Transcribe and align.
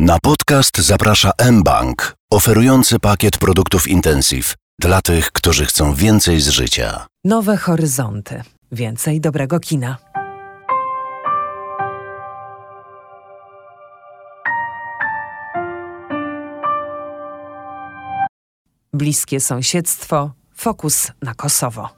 Na 0.00 0.18
podcast 0.22 0.78
zaprasza 0.78 1.30
mBank, 1.52 2.14
oferujący 2.32 2.98
pakiet 2.98 3.38
produktów 3.38 3.88
Intensive 3.88 4.54
dla 4.80 5.02
tych, 5.02 5.32
którzy 5.32 5.66
chcą 5.66 5.94
więcej 5.94 6.40
z 6.40 6.48
życia. 6.48 7.06
Nowe 7.24 7.56
horyzonty. 7.56 8.42
Więcej 8.72 9.20
dobrego 9.20 9.60
kina. 9.60 9.98
Bliskie 18.92 19.40
sąsiedztwo. 19.40 20.32
Fokus 20.54 21.12
na 21.22 21.34
Kosowo. 21.34 21.97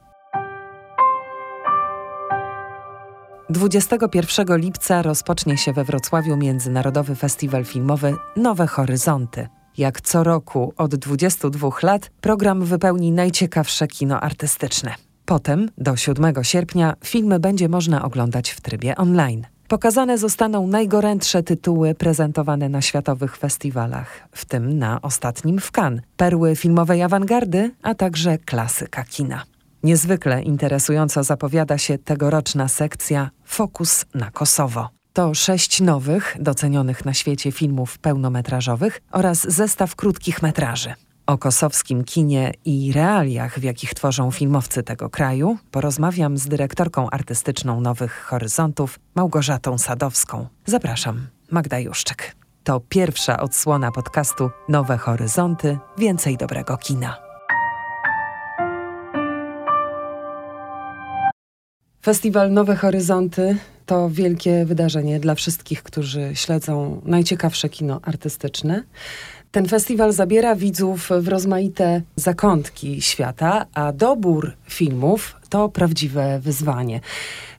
21 3.51 4.59
lipca 4.59 5.03
rozpocznie 5.03 5.57
się 5.57 5.73
we 5.73 5.85
Wrocławiu 5.85 6.37
Międzynarodowy 6.37 7.15
Festiwal 7.15 7.65
Filmowy 7.65 8.15
Nowe 8.37 8.67
Horyzonty. 8.67 9.49
Jak 9.79 10.01
co 10.01 10.25
roku 10.25 10.73
od 10.77 10.95
22 10.95 11.69
lat 11.83 12.11
program 12.21 12.65
wypełni 12.65 13.13
najciekawsze 13.13 13.87
kino 13.87 14.21
artystyczne. 14.21 14.95
Potem, 15.25 15.69
do 15.79 15.97
7 15.97 16.35
sierpnia, 16.43 16.95
filmy 17.05 17.41
będzie 17.41 17.69
można 17.69 18.05
oglądać 18.05 18.51
w 18.51 18.61
trybie 18.61 18.97
online. 18.97 19.47
Pokazane 19.69 20.19
zostaną 20.19 20.67
najgorętsze 20.67 21.43
tytuły 21.43 21.95
prezentowane 21.95 22.69
na 22.69 22.83
światowych 22.83 23.37
festiwalach, 23.37 24.29
w 24.33 24.45
tym 24.45 24.79
na 24.79 25.03
ostatnim 25.03 25.59
w 25.59 25.71
Cannes, 25.71 26.03
perły 26.17 26.57
filmowej 26.57 27.03
awangardy, 27.03 27.71
a 27.83 27.95
także 27.95 28.39
klasyka 28.39 29.05
kina. 29.05 29.43
Niezwykle 29.83 30.43
interesująco 30.43 31.25
zapowiada 31.25 31.79
się 31.79 31.99
tegoroczna 31.99 32.69
sekcja 32.69 33.31
Fokus 33.45 34.05
na 34.15 34.31
Kosowo. 34.31 34.89
To 35.13 35.35
sześć 35.35 35.81
nowych, 35.81 36.37
docenionych 36.41 37.05
na 37.05 37.15
świecie 37.15 37.53
filmów 37.53 37.99
pełnometrażowych 37.99 39.01
oraz 39.13 39.51
zestaw 39.51 39.97
krótkich 39.97 40.43
metraży. 40.43 40.95
O 41.27 41.39
kosowskim 41.39 42.05
kinie 42.05 42.53
i 42.65 42.93
realiach, 42.93 43.59
w 43.59 43.63
jakich 43.63 43.95
tworzą 43.95 44.31
filmowcy 44.31 44.83
tego 44.83 45.11
kraju, 45.11 45.59
porozmawiam 45.71 46.39
z 46.39 46.49
dyrektorką 46.49 47.11
artystyczną 47.11 47.81
Nowych 47.81 48.25
Horyzontów, 48.25 48.99
Małgorzatą 49.15 49.79
Sadowską. 49.79 50.47
Zapraszam, 50.67 51.27
Magda 51.51 51.79
Juszczyk. 51.79 52.37
To 52.65 52.81
pierwsza 52.81 53.41
odsłona 53.41 53.91
podcastu 53.93 54.51
Nowe 54.69 54.99
Horyzonty 54.99 55.79
Więcej 55.99 56.37
dobrego 56.37 56.77
kina. 56.77 57.30
Festiwal 62.03 62.53
Nowe 62.53 62.77
Horyzonty 62.77 63.57
to 63.87 64.11
wielkie 64.11 64.65
wydarzenie 64.65 65.21
dla 65.21 65.35
wszystkich, 65.35 65.83
którzy 65.83 66.31
śledzą 66.35 67.01
najciekawsze 67.05 67.69
kino 67.69 68.01
artystyczne. 68.03 68.83
Ten 69.51 69.69
festiwal 69.69 70.13
zabiera 70.13 70.57
widzów 70.57 71.09
w 71.21 71.29
rozmaite 71.29 72.03
zakątki 72.17 73.03
świata, 73.03 73.67
a 73.75 73.93
dobór 73.93 74.53
filmów 74.69 75.37
to 75.49 75.69
prawdziwe 75.69 76.41
wyzwanie. 76.43 77.01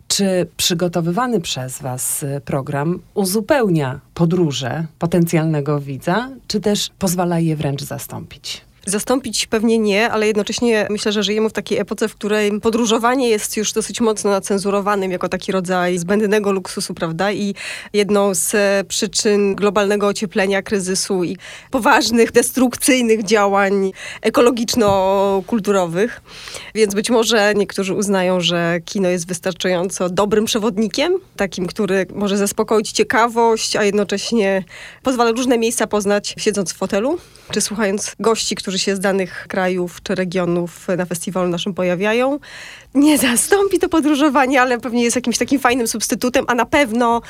Czy 0.07 0.47
przygotowywany 0.57 1.41
przez 1.41 1.81
Was 1.81 2.25
program 2.45 2.99
uzupełnia 3.13 3.99
podróże 4.13 4.85
potencjalnego 4.99 5.79
widza, 5.79 6.29
czy 6.47 6.59
też 6.59 6.89
pozwala 6.99 7.39
je 7.39 7.55
wręcz 7.55 7.83
zastąpić? 7.83 8.61
Zastąpić 8.85 9.47
pewnie 9.47 9.79
nie, 9.79 10.11
ale 10.11 10.27
jednocześnie 10.27 10.87
myślę, 10.89 11.11
że 11.11 11.23
żyjemy 11.23 11.49
w 11.49 11.53
takiej 11.53 11.79
epoce, 11.79 12.07
w 12.07 12.15
której 12.15 12.59
podróżowanie 12.59 13.29
jest 13.29 13.57
już 13.57 13.73
dosyć 13.73 14.01
mocno 14.01 14.31
nacenzurowanym 14.31 15.11
jako 15.11 15.29
taki 15.29 15.51
rodzaj 15.51 15.97
zbędnego 15.97 16.51
luksusu, 16.51 16.93
prawda? 16.93 17.31
I 17.31 17.55
jedną 17.93 18.35
z 18.35 18.55
e, 18.55 18.83
przyczyn 18.87 19.55
globalnego 19.55 20.07
ocieplenia, 20.07 20.61
kryzysu 20.61 21.23
i 21.23 21.37
poważnych, 21.71 22.31
destrukcyjnych 22.31 23.23
działań 23.23 23.91
ekologiczno-kulturowych. 24.21 26.21
Więc 26.75 26.93
być 26.93 27.09
może 27.09 27.53
niektórzy 27.55 27.93
uznają, 27.93 28.41
że 28.41 28.79
kino 28.85 29.09
jest 29.09 29.27
wystarczająco 29.27 30.09
dobrym 30.09 30.45
przewodnikiem, 30.45 31.13
takim, 31.35 31.67
który 31.67 32.05
może 32.15 32.37
zaspokoić 32.37 32.91
ciekawość, 32.91 33.75
a 33.75 33.83
jednocześnie 33.83 34.63
pozwala 35.03 35.31
różne 35.31 35.57
miejsca 35.57 35.87
poznać 35.87 36.35
siedząc 36.37 36.73
w 36.73 36.77
fotelu, 36.77 37.17
czy 37.51 37.61
słuchając 37.61 38.15
gości, 38.19 38.55
którzy 38.55 38.70
którzy 38.71 38.83
się 38.83 38.95
z 38.95 38.99
danych 38.99 39.45
krajów 39.47 40.03
czy 40.03 40.15
regionów 40.15 40.87
na 40.97 41.05
festiwalu 41.05 41.49
naszym 41.49 41.73
pojawiają. 41.73 42.39
Nie 42.95 43.17
zastąpi 43.17 43.79
to 43.79 43.89
podróżowanie, 43.89 44.61
ale 44.61 44.79
pewnie 44.79 45.03
jest 45.03 45.15
jakimś 45.15 45.37
takim 45.37 45.59
fajnym 45.59 45.87
substytutem, 45.87 46.45
a 46.47 46.55
na 46.55 46.65
pewno 46.65 47.21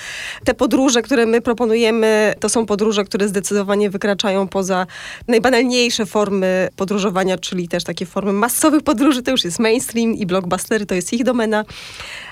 te 0.43 0.53
podróże, 0.53 1.01
które 1.01 1.25
my 1.25 1.41
proponujemy, 1.41 2.33
to 2.39 2.49
są 2.49 2.65
podróże, 2.65 3.03
które 3.03 3.27
zdecydowanie 3.27 3.89
wykraczają 3.89 4.47
poza 4.47 4.87
najbanalniejsze 5.27 6.05
formy 6.05 6.69
podróżowania, 6.75 7.37
czyli 7.37 7.67
też 7.67 7.83
takie 7.83 8.05
formy 8.05 8.33
masowych 8.33 8.83
podróży, 8.83 9.21
to 9.23 9.31
już 9.31 9.43
jest 9.43 9.59
mainstream 9.59 10.13
i 10.13 10.25
blockbustery, 10.25 10.85
to 10.85 10.95
jest 10.95 11.13
ich 11.13 11.23
domena. 11.23 11.65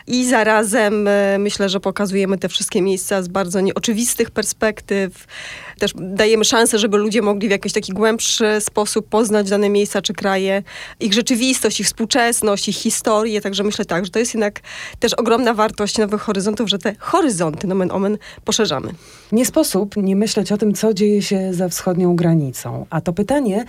I 0.07 0.25
zarazem 0.25 1.07
e, 1.07 1.37
myślę, 1.39 1.69
że 1.69 1.79
pokazujemy 1.79 2.37
te 2.37 2.49
wszystkie 2.49 2.81
miejsca 2.81 3.23
z 3.23 3.27
bardzo 3.27 3.61
nieoczywistych 3.61 4.31
perspektyw. 4.31 5.27
Też 5.79 5.91
dajemy 5.95 6.45
szansę, 6.45 6.79
żeby 6.79 6.97
ludzie 6.97 7.21
mogli 7.21 7.47
w 7.47 7.51
jakiś 7.51 7.73
taki 7.73 7.93
głębszy 7.93 8.45
sposób 8.59 9.09
poznać 9.09 9.49
dane 9.49 9.69
miejsca 9.69 10.01
czy 10.01 10.13
kraje, 10.13 10.63
ich 10.99 11.13
rzeczywistość, 11.13 11.79
ich 11.79 11.85
współczesność, 11.85 12.69
ich 12.69 12.75
historię. 12.75 13.18
Także 13.43 13.63
myślę 13.63 13.85
tak, 13.85 14.05
że 14.05 14.11
to 14.11 14.19
jest 14.19 14.33
jednak 14.33 14.59
też 14.99 15.13
ogromna 15.13 15.53
wartość 15.53 15.97
nowych 15.97 16.21
horyzontów, 16.21 16.69
że 16.69 16.79
te 16.79 16.95
horyzonty, 16.99 17.67
nomen 17.67 17.91
omen, 17.91 18.17
poszerzamy. 18.45 18.93
Nie 19.31 19.45
sposób 19.45 19.97
nie 19.97 20.15
myśleć 20.15 20.51
o 20.51 20.57
tym, 20.57 20.73
co 20.73 20.93
dzieje 20.93 21.21
się 21.21 21.53
za 21.53 21.69
wschodnią 21.69 22.15
granicą. 22.15 22.85
A 22.89 23.01
to 23.01 23.13
pytanie 23.13 23.65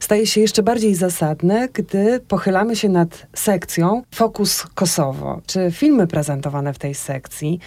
staje 0.00 0.26
się 0.26 0.40
jeszcze 0.40 0.62
bardziej 0.62 0.94
zasadne, 0.94 1.68
gdy 1.72 2.20
pochylamy 2.28 2.76
się 2.76 2.88
nad 2.88 3.26
sekcją 3.34 4.02
Fokus 4.14 4.66
Kosowo. 4.74 5.40
Czy 5.46 5.70
filmy 5.70 6.06
prezentowane 6.06 6.74
w 6.74 6.78
tej 6.78 6.94
sekcji 6.94 7.58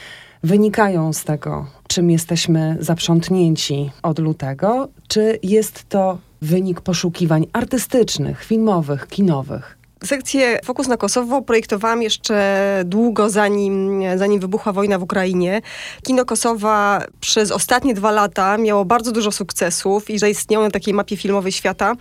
wynikają 0.44 1.14
z 1.14 1.24
tego, 1.24 1.68
czym 1.88 2.12
jesteśmy 2.12 2.78
zaprzątnięci 2.80 3.92
od 4.04 4.20
lutego, 4.20 4.88
czy 5.08 5.40
jest 5.44 5.90
to 5.90 6.18
wynik 6.42 6.82
poszukiwań 6.82 7.48
artystycznych, 7.54 8.44
filmowych, 8.44 9.08
kinowych? 9.08 9.78
Sekcję 10.04 10.60
Fokus 10.66 10.88
na 10.88 10.98
Kosowo 10.98 11.42
projektowałam 11.42 12.02
jeszcze 12.02 12.82
długo, 12.86 13.30
zanim, 13.30 14.04
zanim 14.16 14.40
wybuchła 14.40 14.74
wojna 14.74 15.00
w 15.00 15.04
Ukrainie. 15.04 15.62
Kino 16.04 16.26
Kosowa 16.26 17.04
przez 17.20 17.52
ostatnie 17.52 17.94
dwa 17.94 18.12
lata 18.12 18.58
miało 18.58 18.86
bardzo 18.86 19.12
dużo 19.12 19.32
sukcesów 19.32 20.10
i 20.10 20.20
zaistniało 20.20 20.66
na 20.66 20.72
takiej 20.72 20.94
mapie 20.94 21.18
filmowej 21.18 21.52
świata. 21.52 21.96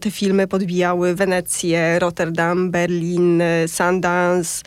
Te 0.00 0.10
filmy 0.10 0.46
podbijały 0.46 1.14
Wenecję, 1.14 1.98
Rotterdam, 1.98 2.70
Berlin, 2.70 3.42
Sundance. 3.66 4.62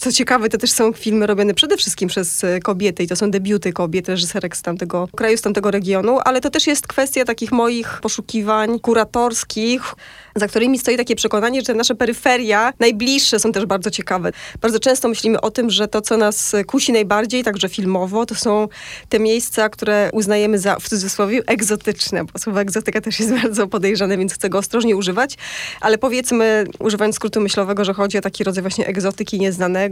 Co 0.00 0.12
ciekawe, 0.12 0.48
to 0.48 0.58
też 0.58 0.72
są 0.72 0.92
filmy 0.92 1.26
robione 1.26 1.54
przede 1.54 1.76
wszystkim 1.76 2.08
przez 2.08 2.42
kobiety 2.62 3.02
i 3.02 3.06
to 3.06 3.16
są 3.16 3.30
debiuty 3.30 3.72
kobiet, 3.72 4.08
reżyserek 4.08 4.56
z 4.56 4.62
tamtego 4.62 5.08
kraju, 5.16 5.36
z 5.36 5.42
tamtego 5.42 5.70
regionu, 5.70 6.18
ale 6.24 6.40
to 6.40 6.50
też 6.50 6.66
jest 6.66 6.86
kwestia 6.86 7.24
takich 7.24 7.52
moich 7.52 8.00
poszukiwań 8.02 8.80
kuratorskich, 8.80 9.94
za 10.36 10.48
którymi 10.48 10.78
stoi 10.78 10.96
takie 10.96 11.16
przekonanie, 11.16 11.62
że 11.62 11.74
nasze 11.74 11.94
peryferia 11.94 12.72
najbliższe 12.78 13.38
są 13.38 13.52
też 13.52 13.66
bardzo 13.66 13.90
ciekawe. 13.90 14.32
Bardzo 14.60 14.80
często 14.80 15.08
myślimy 15.08 15.40
o 15.40 15.50
tym, 15.50 15.70
że 15.70 15.88
to, 15.88 16.00
co 16.00 16.16
nas 16.16 16.56
kusi 16.66 16.92
najbardziej, 16.92 17.44
także 17.44 17.68
filmowo, 17.68 18.26
to 18.26 18.34
są 18.34 18.68
te 19.08 19.18
miejsca, 19.18 19.68
które 19.68 20.10
uznajemy 20.12 20.58
za, 20.58 20.76
w 20.76 20.88
cudzysłowie, 20.88 21.40
egzotyczne, 21.46 22.24
bo 22.24 22.38
słowo 22.38 22.60
egzotyka 22.60 23.00
też 23.00 23.20
jest 23.20 23.34
bardzo 23.42 23.66
podejrzane, 23.66 24.18
więc 24.18 24.34
chcę 24.34 24.48
go 24.48 24.58
ostrożnie 24.58 24.96
używać, 24.96 25.36
ale 25.80 25.98
powiedzmy, 25.98 26.64
używając 26.78 27.16
skrótu 27.16 27.40
myślowego, 27.40 27.84
że 27.84 27.94
chodzi 27.94 28.18
o 28.18 28.20
taki 28.20 28.44
rodzaj 28.44 28.62
właśnie 28.62 28.86
egzotyki 28.86 29.40
nieznanego, 29.40 29.85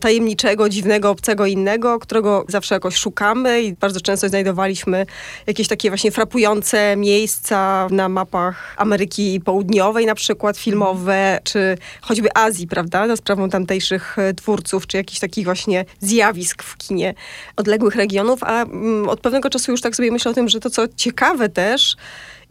tajemniczego, 0.00 0.68
dziwnego, 0.68 1.10
obcego, 1.10 1.46
innego, 1.46 1.98
którego 1.98 2.44
zawsze 2.48 2.74
jakoś 2.74 2.96
szukamy 2.96 3.62
i 3.62 3.72
bardzo 3.72 4.00
często 4.00 4.28
znajdowaliśmy 4.28 5.06
jakieś 5.46 5.68
takie 5.68 5.90
właśnie 5.90 6.10
frapujące 6.10 6.96
miejsca 6.96 7.88
na 7.90 8.08
mapach 8.08 8.74
Ameryki 8.76 9.40
Południowej, 9.40 9.72
południowej 9.72 10.06
na 10.06 10.14
przykład 10.14 10.58
filmowe, 10.58 11.40
czy 11.44 11.78
choćby 12.00 12.28
Azji, 12.34 12.66
prawda, 12.66 13.08
za 13.08 13.16
sprawą 13.16 13.50
tamtejszych 13.50 14.18
e, 14.18 14.34
twórców, 14.34 14.86
czy 14.86 14.96
jakichś 14.96 15.20
takich 15.20 15.44
właśnie 15.44 15.84
zjawisk 16.00 16.62
w 16.62 16.76
kinie 16.76 17.14
odległych 17.56 17.96
regionów, 17.96 18.42
a 18.42 18.62
mm, 18.62 19.08
od 19.08 19.20
pewnego 19.20 19.50
czasu 19.50 19.70
już 19.70 19.80
tak 19.80 19.96
sobie 19.96 20.12
myślę 20.12 20.30
o 20.30 20.34
tym, 20.34 20.48
że 20.48 20.60
to 20.60 20.70
co 20.70 20.88
ciekawe 20.96 21.48
też, 21.48 21.96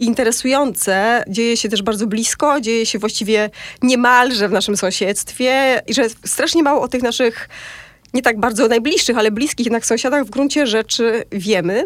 interesujące, 0.02 1.24
dzieje 1.28 1.58
się 1.58 1.70
też 1.70 1.82
bardzo 1.82 2.08
blisko, 2.08 2.62
dzieje 2.62 2.86
się 2.86 3.00
właściwie 3.00 3.50
niemalże 3.82 4.50
w 4.50 4.52
naszym 4.52 4.78
sąsiedztwie 4.78 5.82
i 5.88 5.94
że 5.94 6.04
strasznie 6.26 6.64
mało 6.64 6.82
o 6.82 6.88
tych 6.88 7.04
naszych 7.04 7.50
nie 8.14 8.22
tak 8.22 8.40
bardzo 8.40 8.68
najbliższych, 8.68 9.18
ale 9.18 9.32
bliskich 9.32 9.66
jednak 9.66 9.86
sąsiadach 9.86 10.26
w 10.26 10.30
gruncie 10.30 10.68
rzeczy 10.68 11.24
wiemy 11.32 11.84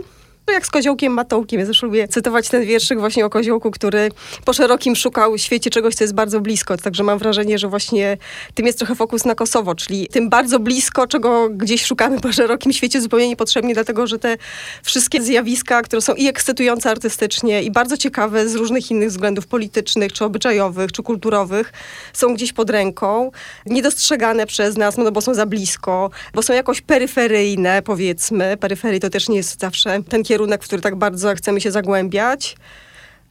No 0.48 0.54
jak 0.54 0.66
z 0.66 0.72
koziołkiem 0.72 1.14
Matołkiem. 1.14 1.60
Ja 1.60 1.66
zresztą 1.66 1.88
lubię 1.88 2.08
cytować 2.08 2.50
ten 2.50 2.66
wierszyk 2.66 3.00
właśnie 3.00 3.26
o 3.26 3.30
koziołku, 3.30 3.72
który 3.72 4.12
po 4.46 4.54
szerokim 4.54 4.96
szukał 4.96 5.38
świecie 5.38 5.70
czegoś, 5.70 5.96
co 5.96 6.04
jest 6.04 6.14
bardzo 6.14 6.42
blisko. 6.42 6.78
Także 6.78 7.04
mam 7.04 7.20
wrażenie, 7.20 7.58
że 7.58 7.68
właśnie 7.68 8.18
tym 8.54 8.66
jest 8.66 8.78
trochę 8.78 8.96
fokus 8.96 9.26
na 9.26 9.36
Kosowo, 9.36 9.76
czyli 9.76 10.08
tym 10.08 10.30
bardzo 10.30 10.60
blisko, 10.60 11.08
czego 11.08 11.50
gdzieś 11.50 11.86
szukamy 11.86 12.22
po 12.22 12.34
szerokim 12.34 12.74
świecie 12.74 13.02
zupełnie 13.02 13.30
niepotrzebnie, 13.30 13.74
dlatego 13.74 14.08
że 14.08 14.20
te 14.20 14.38
wszystkie 14.84 15.22
zjawiska, 15.22 15.82
które 15.82 16.02
są 16.02 16.14
i 16.14 16.28
ekscytujące 16.28 16.90
artystycznie, 16.90 17.64
i 17.64 17.72
bardzo 17.72 17.98
ciekawe 17.98 18.50
z 18.50 18.56
różnych 18.56 18.92
innych 18.92 19.10
względów 19.10 19.48
politycznych, 19.48 20.14
czy 20.14 20.26
obyczajowych, 20.26 20.92
czy 20.92 21.04
kulturowych, 21.04 21.74
są 22.14 22.34
gdzieś 22.34 22.54
pod 22.54 22.70
ręką, 22.70 23.32
niedostrzegane 23.66 24.46
przez 24.46 24.78
nas, 24.78 24.98
no 24.98 25.12
bo 25.12 25.22
są 25.22 25.34
za 25.34 25.46
blisko, 25.46 26.10
bo 26.34 26.42
są 26.42 26.54
jakoś 26.54 26.82
peryferyjne, 26.82 27.82
powiedzmy. 27.82 28.58
Peryferii 28.58 29.00
to 29.00 29.10
też 29.10 29.30
nie 29.30 29.38
jest 29.38 29.60
zawsze 29.60 30.04
ten 30.10 30.24
kierunek, 30.24 30.35
w 30.38 30.58
który 30.60 30.82
tak 30.82 30.96
bardzo 30.96 31.36
chcemy 31.36 31.62
się 31.62 31.72
zagłębiać. 31.72 32.56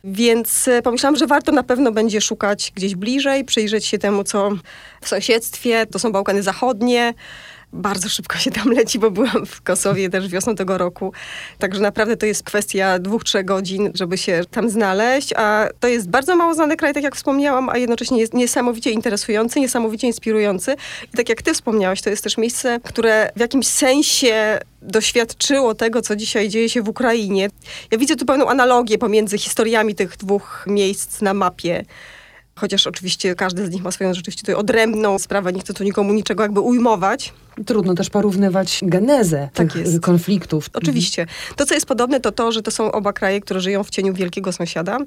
Więc 0.04 0.68
e, 0.68 0.82
pomyślałam, 0.82 1.16
że 1.16 1.26
warto 1.26 1.52
na 1.52 1.62
pewno 1.62 1.92
będzie 1.92 2.20
szukać 2.20 2.72
gdzieś 2.74 2.94
bliżej, 2.94 3.44
przyjrzeć 3.44 3.86
się 3.86 3.98
temu, 3.98 4.24
co 4.24 4.50
w 5.00 5.08
sąsiedztwie. 5.08 5.86
To 5.86 5.98
są 5.98 6.12
Bałkany 6.12 6.42
Zachodnie 6.42 7.14
bardzo 7.74 8.08
szybko 8.08 8.38
się 8.38 8.50
tam 8.50 8.70
leci, 8.70 8.98
bo 8.98 9.10
byłam 9.10 9.46
w 9.46 9.62
Kosowie 9.62 10.10
też 10.10 10.28
wiosną 10.28 10.54
tego 10.54 10.78
roku. 10.78 11.12
Także 11.58 11.80
naprawdę 11.80 12.16
to 12.16 12.26
jest 12.26 12.42
kwestia 12.42 12.98
dwóch, 12.98 13.24
trzech 13.24 13.44
godzin, 13.44 13.90
żeby 13.94 14.18
się 14.18 14.42
tam 14.50 14.70
znaleźć. 14.70 15.32
A 15.36 15.68
to 15.80 15.88
jest 15.88 16.08
bardzo 16.08 16.36
mało 16.36 16.54
znany 16.54 16.76
kraj, 16.76 16.94
tak 16.94 17.02
jak 17.02 17.16
wspomniałam, 17.16 17.68
a 17.68 17.78
jednocześnie 17.78 18.20
jest 18.20 18.34
niesamowicie 18.34 18.90
interesujący, 18.90 19.60
niesamowicie 19.60 20.06
inspirujący. 20.06 20.76
I 21.14 21.16
tak 21.16 21.28
jak 21.28 21.42
ty 21.42 21.54
wspomniałaś, 21.54 22.02
to 22.02 22.10
jest 22.10 22.24
też 22.24 22.38
miejsce, 22.38 22.80
które 22.84 23.30
w 23.36 23.40
jakimś 23.40 23.66
sensie 23.66 24.58
doświadczyło 24.84 25.74
tego, 25.74 26.02
co 26.02 26.16
dzisiaj 26.16 26.48
dzieje 26.48 26.68
się 26.68 26.82
w 26.82 26.88
Ukrainie. 26.88 27.50
Ja 27.90 27.98
widzę 27.98 28.16
tu 28.16 28.26
pewną 28.26 28.48
analogię 28.48 28.98
pomiędzy 28.98 29.38
historiami 29.38 29.94
tych 29.94 30.16
dwóch 30.16 30.64
miejsc 30.66 31.20
na 31.20 31.34
mapie. 31.34 31.84
Chociaż 32.56 32.86
oczywiście 32.86 33.34
każdy 33.34 33.66
z 33.66 33.70
nich 33.70 33.82
ma 33.82 33.90
swoją 33.90 34.14
rzeczywiście 34.14 34.42
tutaj 34.42 34.54
odrębną 34.54 35.18
sprawę, 35.18 35.52
nie 35.52 35.60
chcę 35.60 35.74
tu 35.74 35.84
nikomu 35.84 36.12
niczego 36.12 36.42
jakby 36.42 36.60
ujmować. 36.60 37.32
Trudno 37.66 37.94
też 37.94 38.10
porównywać 38.10 38.80
genezę 38.82 39.48
tak 39.54 39.72
tych 39.72 39.86
jest. 39.86 40.00
konfliktów. 40.00 40.70
Oczywiście. 40.72 41.26
To, 41.56 41.66
co 41.66 41.74
jest 41.74 41.86
podobne, 41.86 42.20
to 42.20 42.32
to, 42.32 42.52
że 42.52 42.62
to 42.62 42.70
są 42.70 42.92
oba 42.92 43.12
kraje, 43.12 43.40
które 43.40 43.60
żyją 43.60 43.84
w 43.84 43.90
cieniu 43.90 44.14
wielkiego 44.14 44.52
sąsiada. 44.52 44.98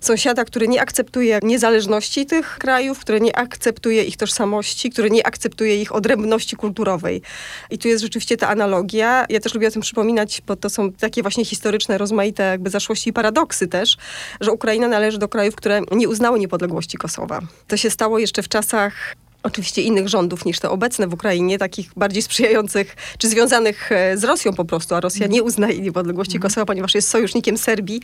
Sąsiada, 0.00 0.44
który 0.44 0.68
nie 0.68 0.82
akceptuje 0.82 1.38
niezależności 1.42 2.26
tych 2.26 2.58
krajów, 2.58 2.98
który 2.98 3.20
nie 3.20 3.36
akceptuje 3.36 4.04
ich 4.04 4.16
tożsamości, 4.16 4.90
który 4.90 5.10
nie 5.10 5.26
akceptuje 5.26 5.82
ich 5.82 5.94
odrębności 5.94 6.56
kulturowej. 6.56 7.22
I 7.70 7.78
tu 7.78 7.88
jest 7.88 8.02
rzeczywiście 8.02 8.36
ta 8.36 8.48
analogia. 8.48 9.26
Ja 9.28 9.40
też 9.40 9.54
lubię 9.54 9.68
o 9.68 9.70
tym 9.70 9.82
przypominać, 9.82 10.42
bo 10.46 10.56
to 10.56 10.70
są 10.70 10.92
takie 10.92 11.22
właśnie 11.22 11.44
historyczne, 11.44 11.98
rozmaite 11.98 12.42
jakby 12.42 12.70
zaszłości 12.70 13.10
i 13.10 13.12
paradoksy 13.12 13.66
też, 13.66 13.96
że 14.40 14.52
Ukraina 14.52 14.88
należy 14.88 15.18
do 15.18 15.28
krajów, 15.28 15.56
które 15.56 15.80
nie 15.92 16.08
uznały 16.08 16.38
niepodległości 16.38 16.98
Kosowa. 16.98 17.40
To 17.68 17.76
się 17.76 17.90
stało 17.90 18.18
jeszcze 18.18 18.42
w 18.42 18.48
czasach 18.48 19.16
oczywiście 19.44 19.82
innych 19.82 20.08
rządów 20.08 20.44
niż 20.44 20.60
te 20.60 20.70
obecne 20.70 21.06
w 21.06 21.14
Ukrainie, 21.14 21.58
takich 21.58 21.90
bardziej 21.96 22.22
sprzyjających, 22.22 22.96
czy 23.18 23.28
związanych 23.28 23.92
e, 23.92 24.16
z 24.16 24.24
Rosją 24.24 24.52
po 24.52 24.64
prostu, 24.64 24.94
a 24.94 25.00
Rosja 25.00 25.26
nie 25.26 25.42
uznaje 25.42 25.80
niepodległości 25.80 26.36
mhm. 26.36 26.50
Kosowa, 26.50 26.66
ponieważ 26.66 26.94
jest 26.94 27.08
sojusznikiem 27.08 27.58
Serbii, 27.58 28.00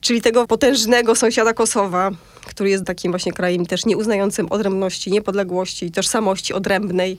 czyli 0.00 0.22
tego 0.22 0.46
potężnego 0.46 1.14
sąsiada 1.14 1.52
Kosowa, 1.52 2.10
który 2.46 2.70
jest 2.70 2.84
takim 2.84 3.12
właśnie 3.12 3.32
krajem 3.32 3.66
też 3.66 3.86
nieuznającym 3.86 4.46
odrębności, 4.52 5.10
niepodległości 5.10 5.90
tożsamości 5.90 6.54
odrębnej. 6.54 7.18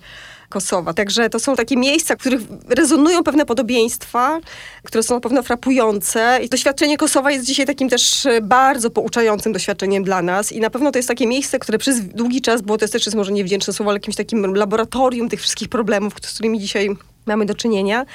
Kosowa. 0.50 0.94
Także 0.94 1.30
to 1.30 1.40
są 1.40 1.56
takie 1.56 1.78
miejsca, 1.78 2.16
w 2.16 2.18
których 2.18 2.42
rezonują 2.70 3.24
pewne 3.24 3.46
podobieństwa, 3.46 4.40
które 4.84 5.04
są 5.04 5.16
na 5.16 5.22
pewno 5.22 5.44
frapujące. 5.44 6.40
I 6.44 6.50
doświadczenie 6.50 6.98
Kosowa 6.98 7.32
jest 7.32 7.46
dzisiaj 7.46 7.66
takim 7.66 7.90
też 7.90 8.26
e, 8.26 8.42
bardzo 8.42 8.90
pouczającym 8.90 9.54
doświadczeniem 9.54 10.04
dla 10.04 10.22
nas. 10.22 10.52
I 10.52 10.60
na 10.60 10.70
pewno 10.70 10.92
to 10.92 11.00
jest 11.00 11.08
takie 11.08 11.28
miejsce, 11.28 11.60
które 11.60 11.78
przez 11.78 12.00
długi 12.00 12.42
czas 12.42 12.62
było, 12.62 12.78
to 12.78 12.84
jest 12.84 12.94
też 12.94 13.16
może 13.16 13.32
niewdzięczne 13.32 13.74
słowo, 13.74 13.92
ale 13.92 13.96
jakimś 13.98 14.16
takim 14.16 14.56
laboratorium 14.56 15.30
tych 15.30 15.42
wszystkich 15.42 15.70
problemów, 15.70 16.14
z 16.22 16.34
którymi 16.34 16.60
dzisiaj 16.60 16.90
mamy 17.26 17.46
do 17.46 17.56
czynienia. 17.56 18.06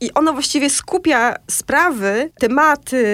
I 0.00 0.12
ono 0.12 0.32
właściwie 0.32 0.70
skupia 0.70 1.34
sprawy, 1.50 2.30
tematy, 2.40 3.04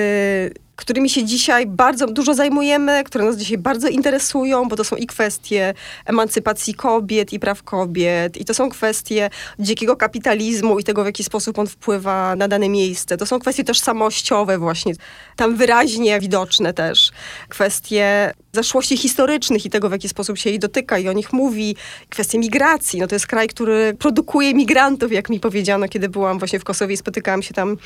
którymi 0.76 1.10
się 1.10 1.24
dzisiaj 1.24 1.66
bardzo 1.66 2.06
dużo 2.06 2.34
zajmujemy, 2.34 3.04
które 3.04 3.24
nas 3.24 3.36
dzisiaj 3.36 3.58
bardzo 3.58 3.88
interesują, 3.88 4.68
bo 4.68 4.76
to 4.76 4.84
są 4.84 4.96
i 4.96 5.06
kwestie 5.06 5.74
emancypacji 6.04 6.74
kobiet 6.74 7.32
i 7.32 7.40
praw 7.40 7.62
kobiet, 7.62 8.36
i 8.36 8.44
to 8.44 8.54
są 8.54 8.70
kwestie 8.70 9.30
dzikiego 9.58 9.96
kapitalizmu 9.96 10.78
i 10.78 10.84
tego, 10.84 11.02
w 11.02 11.06
jaki 11.06 11.24
sposób 11.24 11.58
on 11.58 11.66
wpływa 11.66 12.36
na 12.36 12.48
dane 12.48 12.68
miejsce. 12.68 13.16
To 13.16 13.26
są 13.26 13.38
kwestie 13.38 13.64
tożsamościowe 13.64 14.58
właśnie, 14.58 14.94
tam 15.36 15.56
wyraźnie 15.56 16.20
widoczne 16.20 16.72
też. 16.72 17.10
Kwestie 17.48 18.32
zaszłości 18.54 18.96
historycznych 18.96 19.66
i 19.66 19.70
tego, 19.70 19.88
w 19.88 19.92
jaki 19.92 20.08
sposób 20.08 20.38
się 20.38 20.50
jej 20.50 20.58
dotyka 20.58 20.98
i 20.98 21.08
o 21.08 21.12
nich 21.12 21.32
mówi. 21.32 21.76
Kwestie 22.08 22.38
migracji. 22.38 23.00
No 23.00 23.06
to 23.06 23.14
jest 23.14 23.26
kraj, 23.26 23.48
który 23.48 23.96
produkuje 23.98 24.54
migrantów, 24.54 25.12
jak 25.12 25.30
mi 25.30 25.40
powiedziano, 25.40 25.88
kiedy 25.88 26.08
byłam 26.08 26.38
właśnie 26.38 26.58
w 26.58 26.64
Kosowie 26.64 26.94
i 26.94 26.96
spotykałam 26.96 27.42
się 27.42 27.54
tam 27.54 27.76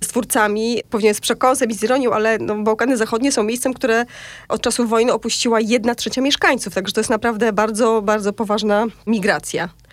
z 0.00 0.06
twórcami. 0.06 0.82
Pewnie 0.90 1.14
z 1.14 1.20
przekąsem 1.20 1.70
i 1.70 1.74
z 1.74 1.82
ironią, 1.82 2.12
ale 2.12 2.38
no, 2.38 2.54
Bałkany 2.62 2.96
Zachodnie 2.96 3.32
są 3.32 3.42
miejscem, 3.42 3.74
które 3.74 4.06
od 4.48 4.62
czasu 4.62 4.86
wojny 4.86 5.12
opuściła 5.12 5.60
jedna 5.60 5.94
trzecia 5.94 6.20
mieszkańców. 6.20 6.74
Także 6.74 6.92
to 6.92 7.00
jest 7.00 7.10
naprawdę 7.10 7.52
bardzo, 7.52 8.02
bardzo 8.02 8.32
poważna 8.32 8.86
migracja 9.06 9.83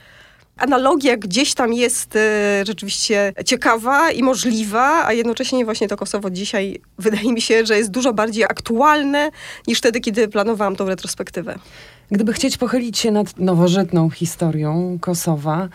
analogia 0.62 1.18
gdzieś 1.18 1.54
tam 1.54 1.74
jest 1.74 2.16
e, 2.16 2.64
rzeczywiście 2.68 3.34
ciekawa 3.46 4.12
i 4.12 4.24
możliwa, 4.24 5.06
a 5.06 5.14
jednocześnie 5.14 5.66
właśnie 5.66 5.88
to 5.88 5.98
Kosowo 5.98 6.30
dzisiaj 6.30 6.82
wydaje 6.98 7.34
mi 7.34 7.42
się, 7.42 7.66
że 7.66 7.78
jest 7.78 7.92
dużo 7.92 8.14
bardziej 8.14 8.44
aktualne 8.44 9.32
niż 9.68 9.78
wtedy, 9.78 10.00
kiedy 10.00 10.28
planowałam 10.28 10.76
tą 10.76 10.86
retrospektywę. 10.86 11.60
Gdyby 12.12 12.34
chcieć 12.34 12.58
pochylić 12.58 12.98
się 12.98 13.12
nad 13.12 13.38
nowożytną 13.38 14.10
historią 14.10 14.98
Kosowa, 15.02 15.70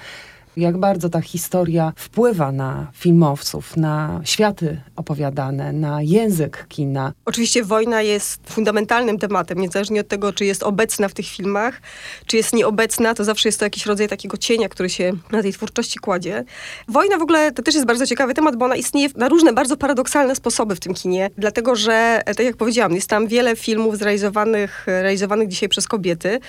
jak 0.56 0.78
bardzo 0.78 1.08
ta 1.08 1.20
historia 1.20 1.92
wpływa 1.96 2.52
na 2.52 2.90
filmowców, 2.92 3.76
na 3.76 4.20
światy 4.24 4.80
opowiadane, 4.96 5.72
na 5.72 6.02
język 6.02 6.66
kina. 6.68 7.12
Oczywiście 7.24 7.64
wojna 7.64 8.02
jest 8.02 8.40
fundamentalnym 8.50 9.18
tematem, 9.18 9.58
niezależnie 9.58 10.00
od 10.00 10.08
tego, 10.08 10.32
czy 10.32 10.44
jest 10.44 10.62
obecna 10.62 11.08
w 11.08 11.14
tych 11.14 11.26
filmach, 11.26 11.80
czy 12.26 12.36
jest 12.36 12.52
nieobecna, 12.52 13.14
to 13.14 13.24
zawsze 13.24 13.48
jest 13.48 13.58
to 13.58 13.66
jakiś 13.66 13.86
rodzaj 13.86 14.08
takiego 14.08 14.36
cienia, 14.36 14.68
który 14.68 14.90
się 14.90 15.12
na 15.30 15.42
tej 15.42 15.52
twórczości 15.52 15.98
kładzie. 15.98 16.44
Wojna 16.88 17.18
w 17.18 17.22
ogóle 17.22 17.52
to 17.52 17.62
też 17.62 17.74
jest 17.74 17.86
bardzo 17.86 18.06
ciekawy 18.06 18.34
temat, 18.34 18.56
bo 18.56 18.64
ona 18.64 18.76
istnieje 18.76 19.08
na 19.16 19.28
różne 19.28 19.52
bardzo 19.52 19.76
paradoksalne 19.76 20.36
sposoby 20.36 20.76
w 20.76 20.80
tym 20.80 20.94
kinie, 20.94 21.30
dlatego 21.38 21.76
że, 21.76 22.22
tak 22.26 22.40
jak 22.40 22.56
powiedziałam, 22.56 22.94
jest 22.94 23.10
tam 23.10 23.26
wiele 23.26 23.56
filmów 23.56 23.98
zrealizowanych, 23.98 24.86
realizowanych 24.86 25.48
dzisiaj 25.48 25.68
przez 25.68 25.88
kobiety 25.88 26.40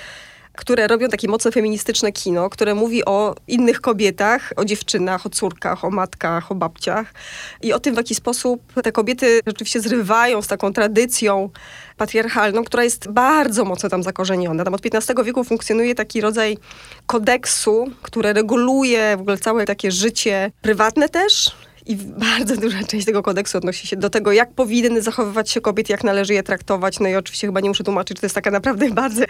które 0.58 0.88
robią 0.88 1.08
takie 1.08 1.28
mocno 1.28 1.52
feministyczne 1.52 2.12
kino, 2.12 2.50
które 2.50 2.76
mówi 2.76 3.06
o 3.06 3.36
innych 3.48 3.82
kobietach, 3.82 4.54
o 4.56 4.66
dziewczynach, 4.66 5.26
o 5.26 5.30
córkach, 5.30 5.86
o 5.86 5.90
matkach, 5.90 6.52
o 6.52 6.56
babciach 6.56 7.14
i 7.62 7.74
o 7.74 7.80
tym, 7.80 7.94
w 7.94 7.98
jaki 7.98 8.16
sposób 8.16 8.74
te 8.84 8.92
kobiety 8.92 9.40
rzeczywiście 9.48 9.82
zrywają 9.82 10.42
z 10.42 10.48
taką 10.48 10.74
tradycją 10.74 11.50
patriarchalną, 11.98 12.64
która 12.64 12.84
jest 12.84 13.12
bardzo 13.12 13.66
mocno 13.66 13.90
tam 13.90 14.04
zakorzeniona. 14.04 14.64
Tam 14.64 14.74
od 14.74 14.82
XV 14.86 15.24
wieku 15.24 15.44
funkcjonuje 15.44 15.96
taki 15.96 16.22
rodzaj 16.22 16.58
kodeksu, 17.06 17.86
które 18.02 18.34
reguluje 18.34 19.18
w 19.18 19.22
ogóle 19.22 19.38
całe 19.38 19.66
takie 19.66 19.92
życie 19.92 20.52
prywatne 20.62 21.10
też, 21.10 21.52
i 21.88 21.96
bardzo 21.96 22.58
duża 22.58 22.84
część 22.84 23.06
tego 23.06 23.24
kodeksu 23.24 23.58
odnosi 23.58 23.88
się 23.88 23.98
do 23.98 24.10
tego, 24.10 24.32
jak 24.32 24.52
powinny 24.52 25.02
zachowywać 25.02 25.50
się 25.50 25.62
kobiety, 25.62 25.92
jak 25.92 26.04
należy 26.04 26.34
je 26.34 26.44
traktować. 26.44 27.00
No 27.00 27.08
i 27.08 27.16
oczywiście 27.16 27.48
chyba 27.48 27.60
nie 27.60 27.70
muszę 27.70 27.84
tłumaczyć, 27.84 28.18
że 28.18 28.22
to 28.22 28.26
jest 28.26 28.36
taka 28.36 28.52
naprawdę 28.52 28.90
bardzo 29.04 29.24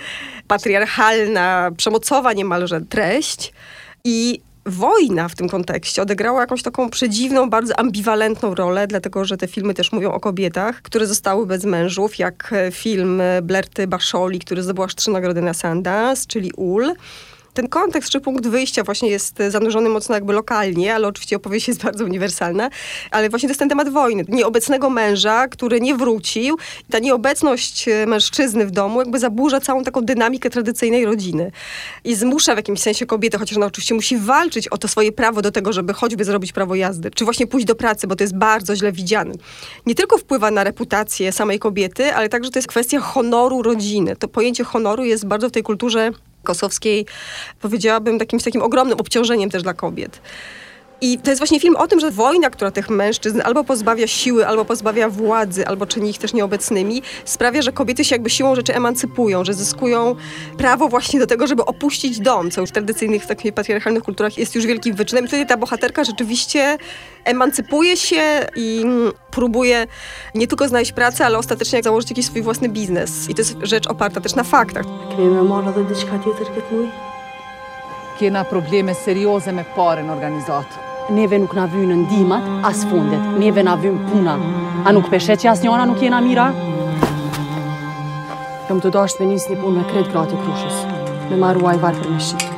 patriarchalna, 0.48 1.72
przemocowa 1.78 2.34
niemalże 2.34 2.82
treść. 2.82 3.54
I 4.04 4.42
wojna 4.66 5.30
w 5.30 5.36
tym 5.36 5.50
kontekście 5.50 6.02
odegrała 6.02 6.42
jakąś 6.42 6.64
taką 6.64 6.90
przedziwną, 6.90 7.50
bardzo 7.50 7.80
ambiwalentną 7.80 8.56
rolę, 8.56 8.88
dlatego 8.88 9.26
że 9.26 9.38
te 9.38 9.48
filmy 9.48 9.74
też 9.74 9.92
mówią 9.92 10.12
o 10.12 10.20
kobietach, 10.20 10.82
które 10.82 11.08
zostały 11.08 11.46
bez 11.46 11.66
mężów, 11.66 12.20
jak 12.20 12.54
film 12.72 13.22
Blerty 13.44 13.88
Baszoli, 13.88 14.40
który 14.40 14.64
zdobył 14.64 14.84
aż 14.84 14.96
trzy 14.96 15.12
nagrody 15.12 15.42
na 15.42 15.54
Sundance, 15.54 16.28
czyli 16.28 16.52
Ul 16.52 16.94
ten 17.58 17.68
kontekst 17.68 18.10
czy 18.10 18.22
punkt 18.22 18.48
wyjścia 18.48 18.84
właśnie 18.84 19.10
jest 19.10 19.38
zanurzony 19.50 19.90
mocno 19.90 20.16
jakby 20.16 20.34
lokalnie, 20.34 20.96
ale 20.96 21.08
oczywiście 21.08 21.36
opowieść 21.36 21.68
jest 21.68 21.84
bardzo 21.88 22.06
uniwersalna, 22.06 22.70
ale 23.12 23.30
właśnie 23.30 23.50
to 23.50 23.52
jest 23.52 23.60
ten 23.60 23.70
temat 23.70 23.90
wojny. 23.90 24.26
Nieobecnego 24.28 24.90
męża, 24.90 25.48
który 25.48 25.82
nie 25.82 25.96
wrócił. 25.96 26.58
Ta 26.92 27.00
nieobecność 27.00 27.88
e, 27.88 28.06
mężczyzny 28.06 28.66
w 28.66 28.72
domu 28.72 29.00
jakby 29.00 29.20
zaburza 29.20 29.60
całą 29.60 29.84
taką 29.84 30.02
dynamikę 30.02 30.50
tradycyjnej 30.50 31.06
rodziny 31.06 31.52
i 32.04 32.16
zmusza 32.16 32.54
w 32.54 32.58
jakimś 32.58 32.80
sensie 32.80 33.06
kobietę, 33.06 33.38
chociaż 33.38 33.58
ona 33.58 33.66
oczywiście 33.66 33.96
musi 33.96 34.18
walczyć 34.18 34.68
o 34.68 34.78
to 34.78 34.88
swoje 34.88 35.12
prawo 35.12 35.42
do 35.42 35.52
tego, 35.52 35.74
żeby 35.74 35.94
choćby 35.94 36.24
zrobić 36.26 36.52
prawo 36.52 36.76
jazdy, 36.76 37.12
czy 37.12 37.26
właśnie 37.26 37.48
pójść 37.48 37.68
do 37.68 37.76
pracy, 37.76 38.08
bo 38.08 38.16
to 38.16 38.24
jest 38.24 38.36
bardzo 38.36 38.76
źle 38.76 38.92
widziane. 38.92 39.34
Nie 39.86 39.96
tylko 39.96 40.18
wpływa 40.18 40.52
na 40.52 40.64
reputację 40.64 41.32
samej 41.32 41.60
kobiety, 41.60 42.14
ale 42.14 42.30
także 42.30 42.52
to 42.52 42.60
jest 42.60 42.68
kwestia 42.68 43.00
honoru 43.00 43.62
rodziny. 43.62 44.16
To 44.16 44.28
pojęcie 44.28 44.64
honoru 44.64 45.06
jest 45.06 45.26
bardzo 45.26 45.50
w 45.50 45.52
tej 45.52 45.64
kulturze 45.64 46.12
kosowskiej, 46.48 47.06
powiedziałabym, 47.62 48.20
takim, 48.20 48.40
takim 48.40 48.62
ogromnym 48.62 48.98
obciążeniem 49.00 49.50
też 49.50 49.64
dla 49.64 49.74
kobiet. 49.74 50.22
I 51.02 51.18
to 51.18 51.30
jest 51.30 51.40
właśnie 51.40 51.60
film 51.60 51.76
o 51.76 51.88
tym, 51.88 52.00
że 52.00 52.12
wojna, 52.12 52.50
która 52.50 52.72
tych 52.72 52.90
mężczyzn 52.90 53.42
albo 53.44 53.64
pozbawia 53.64 54.08
siły, 54.08 54.48
albo 54.48 54.66
pozbawia 54.66 55.10
władzy, 55.10 55.68
albo 55.68 55.86
czyni 55.86 56.10
ich 56.10 56.18
też 56.18 56.34
nieobecnymi, 56.34 57.02
sprawia, 57.26 57.62
że 57.62 57.72
kobiety 57.72 58.06
się 58.06 58.16
jakby 58.16 58.30
siłą 58.30 58.56
rzeczy 58.56 58.76
emancypują, 58.76 59.46
że 59.46 59.54
zyskują 59.54 60.16
prawo 60.58 60.88
właśnie 60.88 61.20
do 61.20 61.28
tego, 61.28 61.48
żeby 61.48 61.66
opuścić 61.66 62.20
dom, 62.20 62.52
co 62.52 62.62
już 62.62 62.70
w 62.70 62.74
tradycyjnych 62.74 63.26
takich 63.26 63.54
patriarchalnych 63.54 64.04
kulturach 64.04 64.38
jest 64.38 64.56
już 64.56 64.66
wielkim 64.66 64.96
wyczynem. 64.96 65.26
I 65.26 65.28
wtedy 65.28 65.46
ta 65.46 65.58
bohaterka 65.58 66.04
rzeczywiście 66.04 66.78
emancypuje 67.26 67.98
się 67.98 68.46
i 68.56 68.86
próbuje 69.32 69.88
nie 70.36 70.48
tylko 70.48 70.68
znaleźć 70.68 70.92
pracę, 70.92 71.26
ale 71.26 71.38
ostatecznie 71.38 71.84
założyć 71.84 72.10
jakiś 72.10 72.26
swój 72.26 72.42
własny 72.42 72.70
biznes. 72.70 73.30
I 73.30 73.36
to 73.36 73.42
jest 73.42 73.56
rzecz 73.62 73.88
oparta 73.88 74.22
też 74.22 74.36
na 74.36 74.44
faktach. 74.44 74.86
Kena 78.20 78.46
probleme 78.46 78.96
serioze 78.96 79.52
me 79.52 79.66
paren 79.76 80.10
organizat. 80.10 80.87
Neve 81.10 81.38
nuk 81.40 81.54
na 81.56 81.64
vynën 81.72 82.02
ndimat, 82.04 82.44
as 82.68 82.84
fundet. 82.90 83.22
Neve 83.40 83.64
na 83.64 83.78
vyn 83.80 83.96
puna. 84.10 84.34
A 84.84 84.92
nuk 84.92 85.08
peshet 85.08 85.40
që 85.40 85.54
asnjona 85.54 85.86
nuk 85.88 86.02
jena 86.04 86.20
mira? 86.20 86.50
Kam 88.68 88.82
të 88.84 88.92
dashtë 88.92 89.24
me 89.24 89.30
nisë 89.30 89.54
një 89.54 89.60
punë 89.62 89.78
me 89.78 89.86
kred 89.88 90.10
gratë 90.12 90.36
e 90.36 90.42
krushës. 90.42 90.82
Me 91.30 91.40
maru 91.40 91.64
a 91.64 91.78
i 91.78 91.80
varë 91.80 92.02
për 92.02 92.12
me 92.12 92.20
shqip. 92.20 92.52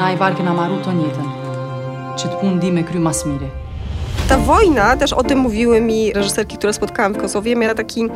Na 0.00 0.10
i 0.10 0.18
varë 0.18 0.40
kena 0.40 0.56
maru 0.56 0.80
të 0.82 0.96
njëtën. 0.98 1.28
Që 2.18 2.32
të 2.32 2.40
punë 2.40 2.58
di 2.64 2.72
me 2.74 2.82
kry 2.88 2.98
mas 2.98 3.22
mire. 3.28 3.52
Ta 4.26 4.38
wojna, 4.38 4.96
też 4.96 5.12
o 5.12 5.22
tym 5.22 5.38
mówiły 5.38 5.80
mi 5.80 6.12
reżyserki, 6.12 6.56
które 6.56 6.72
spotkałam 6.72 7.14
w 7.14 7.18
Kosowie, 7.18 7.56
miała 7.56 7.74
taki 7.74 8.08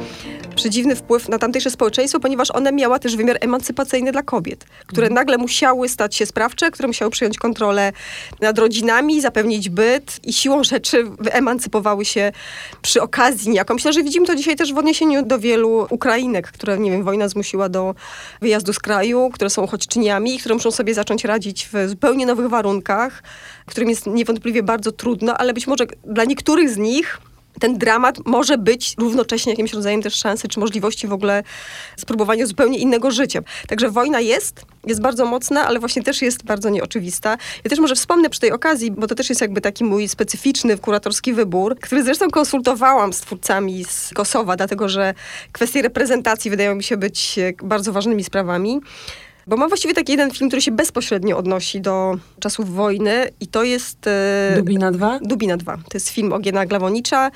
przedziwny 0.64 0.96
wpływ 0.96 1.28
na 1.28 1.38
tamtejsze 1.38 1.70
społeczeństwo, 1.70 2.20
ponieważ 2.20 2.50
ona 2.50 2.72
miała 2.72 2.98
też 2.98 3.16
wymiar 3.16 3.38
emancypacyjny 3.40 4.12
dla 4.12 4.22
kobiet, 4.22 4.64
które 4.86 5.06
Mhm. 5.06 5.14
nagle 5.14 5.38
musiały 5.38 5.88
stać 5.88 6.16
się 6.16 6.26
sprawcze, 6.26 6.70
które 6.70 6.86
musiały 6.86 7.10
przyjąć 7.10 7.38
kontrolę 7.38 7.92
nad 8.40 8.58
rodzinami, 8.58 9.20
zapewnić 9.20 9.68
byt 9.68 10.20
i 10.22 10.32
siłą 10.32 10.64
rzeczy 10.64 11.04
wyemancypowały 11.18 12.04
się 12.04 12.32
przy 12.82 13.02
okazji 13.02 13.50
niejako. 13.50 13.74
Myślę, 13.74 13.92
że 13.92 14.02
widzimy 14.02 14.26
to 14.26 14.34
dzisiaj 14.34 14.56
też 14.56 14.72
w 14.72 14.78
odniesieniu 14.78 15.22
do 15.26 15.38
wielu 15.38 15.86
Ukrainek, 15.90 16.52
które, 16.52 16.78
nie 16.78 16.90
wiem, 16.90 17.04
wojna 17.04 17.28
zmusiła 17.28 17.68
do 17.68 17.94
wyjazdu 18.40 18.72
z 18.72 18.78
kraju, 18.78 19.30
które 19.34 19.50
są 19.50 19.62
uchodźczyniami, 19.62 20.38
które 20.38 20.54
muszą 20.54 20.70
sobie 20.70 20.94
zacząć 20.94 21.24
radzić 21.24 21.68
w 21.72 21.88
zupełnie 21.88 22.26
nowych 22.26 22.48
warunkach, 22.48 23.22
którym 23.66 23.90
jest 23.90 24.06
niewątpliwie 24.06 24.62
bardzo 24.62 24.92
trudno, 24.92 25.36
ale 25.36 25.52
być 25.54 25.66
może 25.66 25.86
dla 26.04 26.24
niektórych 26.24 26.70
z 26.70 26.76
nich 26.76 27.20
ten 27.60 27.78
dramat 27.78 28.26
może 28.26 28.58
być 28.58 28.94
równocześnie 28.98 29.52
jakimś 29.52 29.72
rodzajem 29.72 30.02
też 30.02 30.14
szansy 30.14 30.48
czy 30.48 30.60
możliwości 30.60 31.06
w 31.06 31.12
ogóle 31.12 31.42
spróbowania 31.96 32.46
zupełnie 32.46 32.78
innego 32.78 33.10
życia. 33.10 33.40
Także 33.68 33.90
wojna 33.90 34.20
jest, 34.20 34.66
jest 34.86 35.00
bardzo 35.00 35.26
mocna, 35.26 35.66
ale 35.66 35.80
właśnie 35.80 36.02
też 36.02 36.22
jest 36.22 36.44
bardzo 36.44 36.70
nieoczywista. 36.70 37.36
Ja 37.64 37.70
też 37.70 37.78
może 37.78 37.94
wspomnę 37.94 38.30
przy 38.30 38.40
tej 38.40 38.52
okazji, 38.52 38.90
bo 38.90 39.06
to 39.06 39.14
też 39.14 39.28
jest 39.28 39.40
jakby 39.40 39.60
taki 39.60 39.84
mój 39.84 40.08
specyficzny 40.08 40.78
kuratorski 40.78 41.32
wybór, 41.32 41.76
który 41.80 42.04
zresztą 42.04 42.30
konsultowałam 42.30 43.12
z 43.12 43.20
twórcami 43.20 43.84
z 43.84 44.10
Kosowa, 44.14 44.56
dlatego 44.56 44.88
że 44.88 45.14
kwestie 45.52 45.82
reprezentacji 45.82 46.50
wydają 46.50 46.74
mi 46.74 46.82
się 46.82 46.96
być 46.96 47.38
e, 47.38 47.52
bardzo 47.62 47.92
ważnymi 47.92 48.24
sprawami. 48.24 48.80
Bo 49.46 49.56
mam 49.56 49.68
właściwie 49.68 49.94
taki 49.94 50.12
jeden 50.12 50.30
film, 50.30 50.50
który 50.50 50.62
się 50.62 50.72
bezpośrednio 50.72 51.36
odnosi 51.36 51.80
do 51.80 52.16
czasów 52.40 52.74
wojny 52.74 53.30
i 53.40 53.46
to 53.46 53.64
jest... 53.64 54.06
e, 54.06 54.54
Dubina 54.56 54.92
2? 54.92 55.18
Dubina 55.22 55.56
2. 55.56 55.76
To 55.76 55.82
jest 55.94 56.08
film 56.08 56.32
Ogiena 56.32 56.66
Glawonicza, 56.66 57.30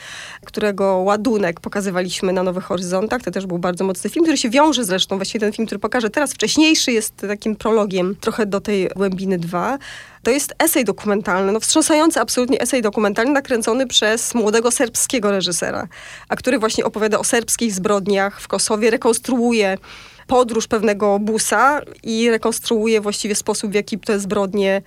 którego 0.44 0.96
ładunek 0.96 1.60
pokazywaliśmy 1.60 2.32
na 2.32 2.42
Nowych 2.42 2.64
Horyzontach. 2.64 3.22
To 3.22 3.30
też 3.30 3.46
był 3.46 3.58
bardzo 3.58 3.84
mocny 3.84 4.10
film, 4.10 4.24
który 4.24 4.36
się 4.38 4.50
wiąże 4.50 4.84
zresztą, 4.84 5.16
właściwie 5.16 5.40
ten 5.40 5.52
film, 5.52 5.66
który 5.66 5.78
pokażę 5.78 6.10
teraz, 6.10 6.32
wcześniejszy 6.32 6.92
jest 6.92 7.16
takim 7.16 7.56
prologiem 7.56 8.16
trochę 8.20 8.46
do 8.46 8.60
tej 8.60 8.88
Głębiny 8.96 9.38
2. 9.38 9.78
To 10.22 10.30
jest 10.30 10.54
esej 10.58 10.84
dokumentalny, 10.84 11.52
no 11.52 11.60
wstrząsający 11.60 12.20
absolutnie 12.20 12.60
esej 12.60 12.82
dokumentalny, 12.82 13.32
nakręcony 13.32 13.86
przez 13.86 14.34
młodego 14.34 14.70
serbskiego 14.70 15.30
reżysera, 15.30 15.88
a 16.28 16.36
który 16.36 16.58
właśnie 16.58 16.84
opowiada 16.84 17.18
o 17.18 17.24
serbskich 17.24 17.72
zbrodniach 17.72 18.40
w 18.40 18.48
Kosowie, 18.48 18.90
rekonstruuje 18.90 19.78
podróż 20.28 20.66
pewnego 20.66 21.18
busa 21.18 21.80
i 22.02 22.30
rekonstruuje 22.30 23.00
właściwie 23.00 23.34
sposób, 23.34 23.70
w 23.70 23.74
jaki 23.74 23.98
te 23.98 24.18
zbrodnie 24.18 24.82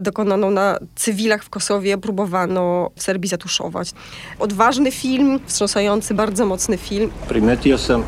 dokonano 0.00 0.50
na 0.50 0.78
cywilach 0.94 1.44
w 1.44 1.50
Kosowie, 1.50 1.98
próbowano 1.98 2.90
w 2.96 3.02
Serbii 3.02 3.28
zatuszować. 3.28 3.90
Odważny 4.38 4.90
film, 4.92 5.40
wstrząsający, 5.46 6.14
bardzo 6.14 6.46
mocny 6.46 6.76
film. 6.76 7.10
Primetio 7.28 7.78
sam 7.78 8.04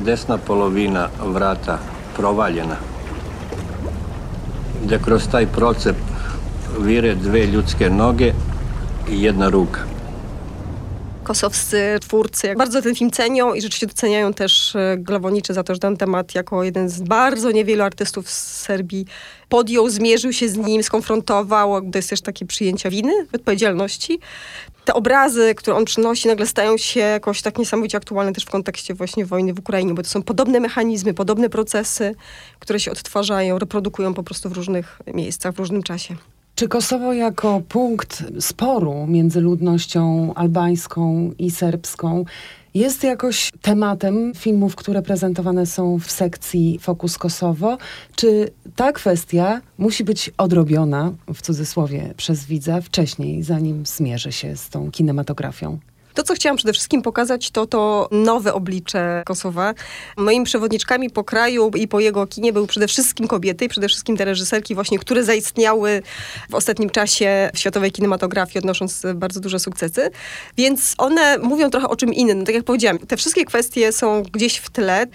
desna 0.00 0.38
polovina 0.38 1.08
vrata 1.18 1.78
provaljena. 2.16 2.76
Da 4.84 4.98
kroz 4.98 5.28
taj 5.28 5.46
procep 5.46 5.96
vire 6.80 7.16
dve 7.16 7.46
ljudske 7.46 7.90
noge 7.90 8.32
i 9.08 9.20
jedna 9.20 9.50
ruka. 9.50 9.95
Kosowscy 11.26 11.98
twórcy 12.00 12.54
bardzo 12.54 12.82
ten 12.82 12.94
film 12.94 13.10
cenią 13.10 13.54
i 13.54 13.60
rzeczywiście 13.60 13.86
doceniają 13.86 14.34
też 14.34 14.76
e, 14.76 14.96
Glawoniczy 14.98 15.54
za 15.54 15.62
to, 15.62 15.74
że 15.74 15.80
ten 15.80 15.96
temat 15.96 16.34
jako 16.34 16.64
jeden 16.64 16.88
z 16.88 17.00
bardzo 17.00 17.50
niewielu 17.50 17.82
artystów 17.82 18.30
z 18.30 18.60
Serbii 18.60 19.06
podjął, 19.48 19.88
zmierzył 19.88 20.32
się 20.32 20.48
z 20.48 20.56
nim, 20.56 20.82
skonfrontował. 20.82 21.90
To 21.90 21.98
jest 21.98 22.10
też 22.10 22.20
takie 22.20 22.46
przyjęcia 22.46 22.90
winy, 22.90 23.12
odpowiedzialności. 23.34 24.18
Te 24.84 24.94
obrazy, 24.94 25.54
które 25.54 25.76
on 25.76 25.84
przynosi, 25.84 26.28
nagle 26.28 26.46
stają 26.46 26.76
się 26.76 27.00
jakoś 27.00 27.42
tak 27.42 27.58
niesamowicie 27.58 27.98
aktualne 27.98 28.32
też 28.32 28.44
w 28.44 28.50
kontekście 28.50 28.94
właśnie 28.94 29.26
wojny 29.26 29.54
w 29.54 29.58
Ukrainie, 29.58 29.94
bo 29.94 30.02
to 30.02 30.08
są 30.08 30.22
podobne 30.22 30.60
mechanizmy, 30.60 31.14
podobne 31.14 31.48
procesy, 31.48 32.14
które 32.58 32.80
się 32.80 32.92
odtwarzają, 32.92 33.58
reprodukują 33.58 34.14
po 34.14 34.22
prostu 34.22 34.48
w 34.48 34.52
różnych 34.52 34.98
miejscach, 35.14 35.54
w 35.54 35.58
różnym 35.58 35.82
czasie. 35.82 36.16
Czy 36.56 36.68
Kosowo 36.68 37.12
jako 37.12 37.62
punkt 37.68 38.24
sporu 38.40 39.06
między 39.06 39.40
ludnością 39.40 40.34
albańską 40.34 41.32
i 41.38 41.50
serbską 41.50 42.24
jest 42.74 43.04
jakoś 43.04 43.50
tematem 43.62 44.32
filmów, 44.36 44.76
które 44.76 45.02
prezentowane 45.02 45.66
są 45.66 45.98
w 45.98 46.10
sekcji 46.10 46.78
Fokus 46.78 47.18
Kosowo? 47.18 47.78
Czy 48.14 48.50
ta 48.76 48.92
kwestia 48.92 49.60
musi 49.78 50.04
być 50.04 50.30
odrobiona, 50.38 51.12
w 51.34 51.42
cudzysłowie, 51.42 52.14
przez 52.16 52.44
widza 52.44 52.80
wcześniej, 52.80 53.42
zanim 53.42 53.86
zmierzy 53.86 54.32
się 54.32 54.56
z 54.56 54.68
tą 54.68 54.90
kinematografią? 54.90 55.78
To, 56.16 56.22
co 56.22 56.34
chciałam 56.34 56.56
przede 56.56 56.72
wszystkim 56.72 57.02
pokazać, 57.02 57.50
to 57.50 57.66
to 57.66 58.08
nowe 58.10 58.54
oblicze 58.54 59.22
Kosowa. 59.26 59.74
Moimi 60.16 60.44
przewodniczkami 60.44 61.10
po 61.10 61.24
kraju 61.24 61.70
i 61.74 61.88
po 61.88 62.00
jego 62.00 62.26
kinie 62.26 62.52
były 62.52 62.66
przede 62.66 62.88
wszystkim 62.88 63.28
kobiety 63.28 63.64
i 63.64 63.68
przede 63.68 63.88
wszystkim 63.88 64.16
te 64.16 64.24
reżyserki 64.24 64.74
właśnie, 64.74 64.98
które 64.98 65.24
zaistniały 65.24 66.02
w 66.50 66.54
ostatnim 66.54 66.90
czasie 66.90 67.50
w 67.54 67.58
światowej 67.58 67.92
kinematografii, 67.92 68.58
odnosząc 68.58 69.02
bardzo 69.14 69.40
duże 69.40 69.58
sukcesy. 69.58 70.10
Więc 70.56 70.94
one 70.98 71.38
mówią 71.38 71.70
trochę 71.70 71.88
o 71.88 71.96
czym 71.96 72.14
innym. 72.14 72.44
Tak 72.44 72.54
jak 72.54 72.64
powiedziałam, 72.64 72.98
te 72.98 73.16
wszystkie 73.16 73.44
kwestie 73.44 73.92
są 73.92 74.22
gdzieś 74.22 74.56
w 74.56 74.70
tle 74.70 75.06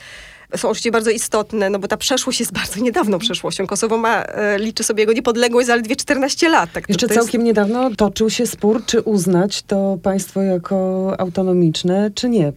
są 0.57 0.69
oczywiście 0.69 0.91
bardzo 0.91 1.09
istotne, 1.09 1.69
no 1.69 1.79
bo 1.79 1.87
ta 1.87 1.97
przeszłość 1.97 2.39
jest 2.39 2.51
bardzo 2.53 2.79
niedawną 2.79 3.19
przeszłością. 3.19 3.67
Kosowo 3.67 3.97
ma, 3.97 4.23
e, 4.23 4.59
liczy 4.59 4.83
sobie 4.83 5.01
jego 5.01 5.13
niepodległość 5.13 5.67
zaledwie 5.67 5.95
14 5.95 6.49
lat. 6.49 6.71
Tak, 6.73 6.89
Jeszcze 6.89 7.07
to 7.07 7.13
jest- 7.13 7.25
całkiem 7.25 7.43
niedawno 7.43 7.95
toczył 7.95 8.29
się 8.29 8.47
spór, 8.47 8.85
czy 8.85 9.01
uznać 9.01 9.61
to 9.61 9.97
państwo 10.03 10.41
jako 10.41 11.13
autonomiczne, 11.19 12.11
czy 12.15 12.29
nie. 12.29 12.53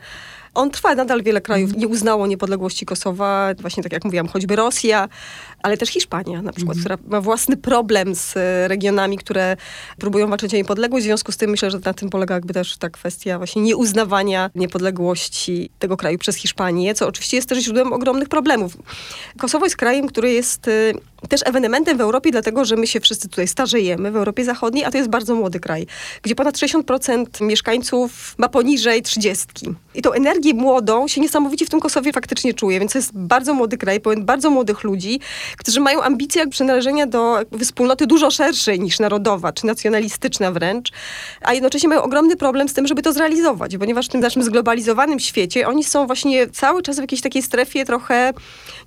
On 0.54 0.70
trwa, 0.70 0.94
nadal 0.94 1.22
wiele 1.22 1.40
krajów 1.40 1.76
nie 1.76 1.88
uznało 1.88 2.26
niepodległości 2.26 2.86
Kosowa, 2.86 3.48
właśnie 3.60 3.82
tak 3.82 3.92
jak 3.92 4.04
mówiłam, 4.04 4.28
choćby 4.28 4.56
Rosja, 4.56 5.08
ale 5.64 5.76
też 5.76 5.88
Hiszpania 5.88 6.42
na 6.42 6.52
przykład, 6.52 6.78
która 6.78 6.99
ma 7.06 7.21
własny 7.21 7.56
problem 7.56 8.14
z 8.14 8.37
e, 8.37 8.68
regionami, 8.68 9.18
które 9.18 9.56
próbują 9.99 10.28
walczyć 10.28 10.54
o 10.54 10.56
niepodległość. 10.56 11.04
W 11.04 11.06
związku 11.06 11.33
z 11.33 11.37
tym 11.37 11.50
myślę, 11.50 11.71
że 11.71 11.78
na 11.85 11.94
tym 11.94 12.11
polega 12.11 12.35
jakby 12.35 12.54
też 12.54 12.76
ta 12.76 12.90
kwestia 12.90 13.38
właśnie 13.38 13.62
nieuznawania 13.62 14.50
niepodległości 14.54 15.71
tego 15.78 15.97
kraju 15.97 16.18
przez 16.18 16.37
Hiszpanię, 16.37 16.94
co 16.94 17.09
oczywiście 17.09 17.37
jest 17.37 17.49
też 17.49 17.59
źródłem 17.64 17.92
ogromnych 17.92 18.28
problemów. 18.28 18.76
Kosowo 19.38 19.66
jest 19.66 19.76
krajem, 19.76 20.06
który 20.06 20.33
jest 20.33 20.68
e, 20.68 20.92
też 21.28 21.40
ewenementem 21.44 21.99
w 21.99 22.00
Europie, 22.00 22.30
dlatego 22.30 22.64
że 22.64 22.76
my 22.76 22.87
się 22.87 23.00
wszyscy 23.00 23.28
tutaj 23.28 23.49
starzejemy 23.49 24.11
w 24.11 24.16
Europie 24.16 24.44
Zachodniej, 24.44 24.85
a 24.85 24.90
to 24.90 24.99
jest 24.99 25.11
bardzo 25.11 25.35
młody 25.35 25.61
kraj, 25.61 25.87
gdzie 26.23 26.35
ponad 26.35 26.56
60% 26.56 27.42
mieszkańców 27.42 28.35
ma 28.38 28.49
poniżej 28.49 29.02
30. 29.02 29.47
I 29.94 30.02
tą 30.02 30.12
energię 30.12 30.54
młodą 30.54 31.09
się 31.09 31.21
niesamowicie 31.21 31.66
w 31.66 31.71
tym 31.71 31.80
Kosowie 31.80 32.12
faktycznie 32.12 32.54
czuje, 32.54 32.80
więc 32.80 32.92
to 32.92 32.99
jest 32.99 33.11
bardzo 33.14 33.54
młody 33.54 33.78
kraj, 33.78 34.00
pełen 34.00 34.25
bardzo 34.25 34.50
młodych 34.50 34.85
ludzi, 34.85 35.21
którzy 35.56 35.80
mają 35.80 36.02
ambicje 36.02 36.46
przynależenia 36.46 37.06
do 37.06 37.38
wspólnoty 37.62 38.06
dużo 38.06 38.30
szerszej 38.30 38.80
niż 38.80 38.99
narodowa, 38.99 39.52
czy 39.52 39.66
nacjonalistyczna 39.66 40.52
wręcz, 40.52 40.92
a 41.40 41.54
jednocześnie 41.54 41.88
mają 41.88 42.02
ogromny 42.02 42.37
problem 42.37 42.68
z 42.68 42.75
tym, 42.75 42.87
żeby 42.87 43.02
to 43.02 43.12
zrealizować, 43.12 43.76
ponieważ 43.76 44.06
w 44.06 44.08
tym 44.08 44.20
naszym 44.20 44.42
zglobalizowanym 44.42 45.20
świecie 45.20 45.68
oni 45.68 45.84
są 45.84 46.06
właśnie 46.06 46.46
cały 46.49 46.82
czas 46.82 46.96
w 46.96 47.00
jakiejś 47.00 47.23
takiej 47.23 47.42
strefie 47.42 47.84
trochę 47.84 48.32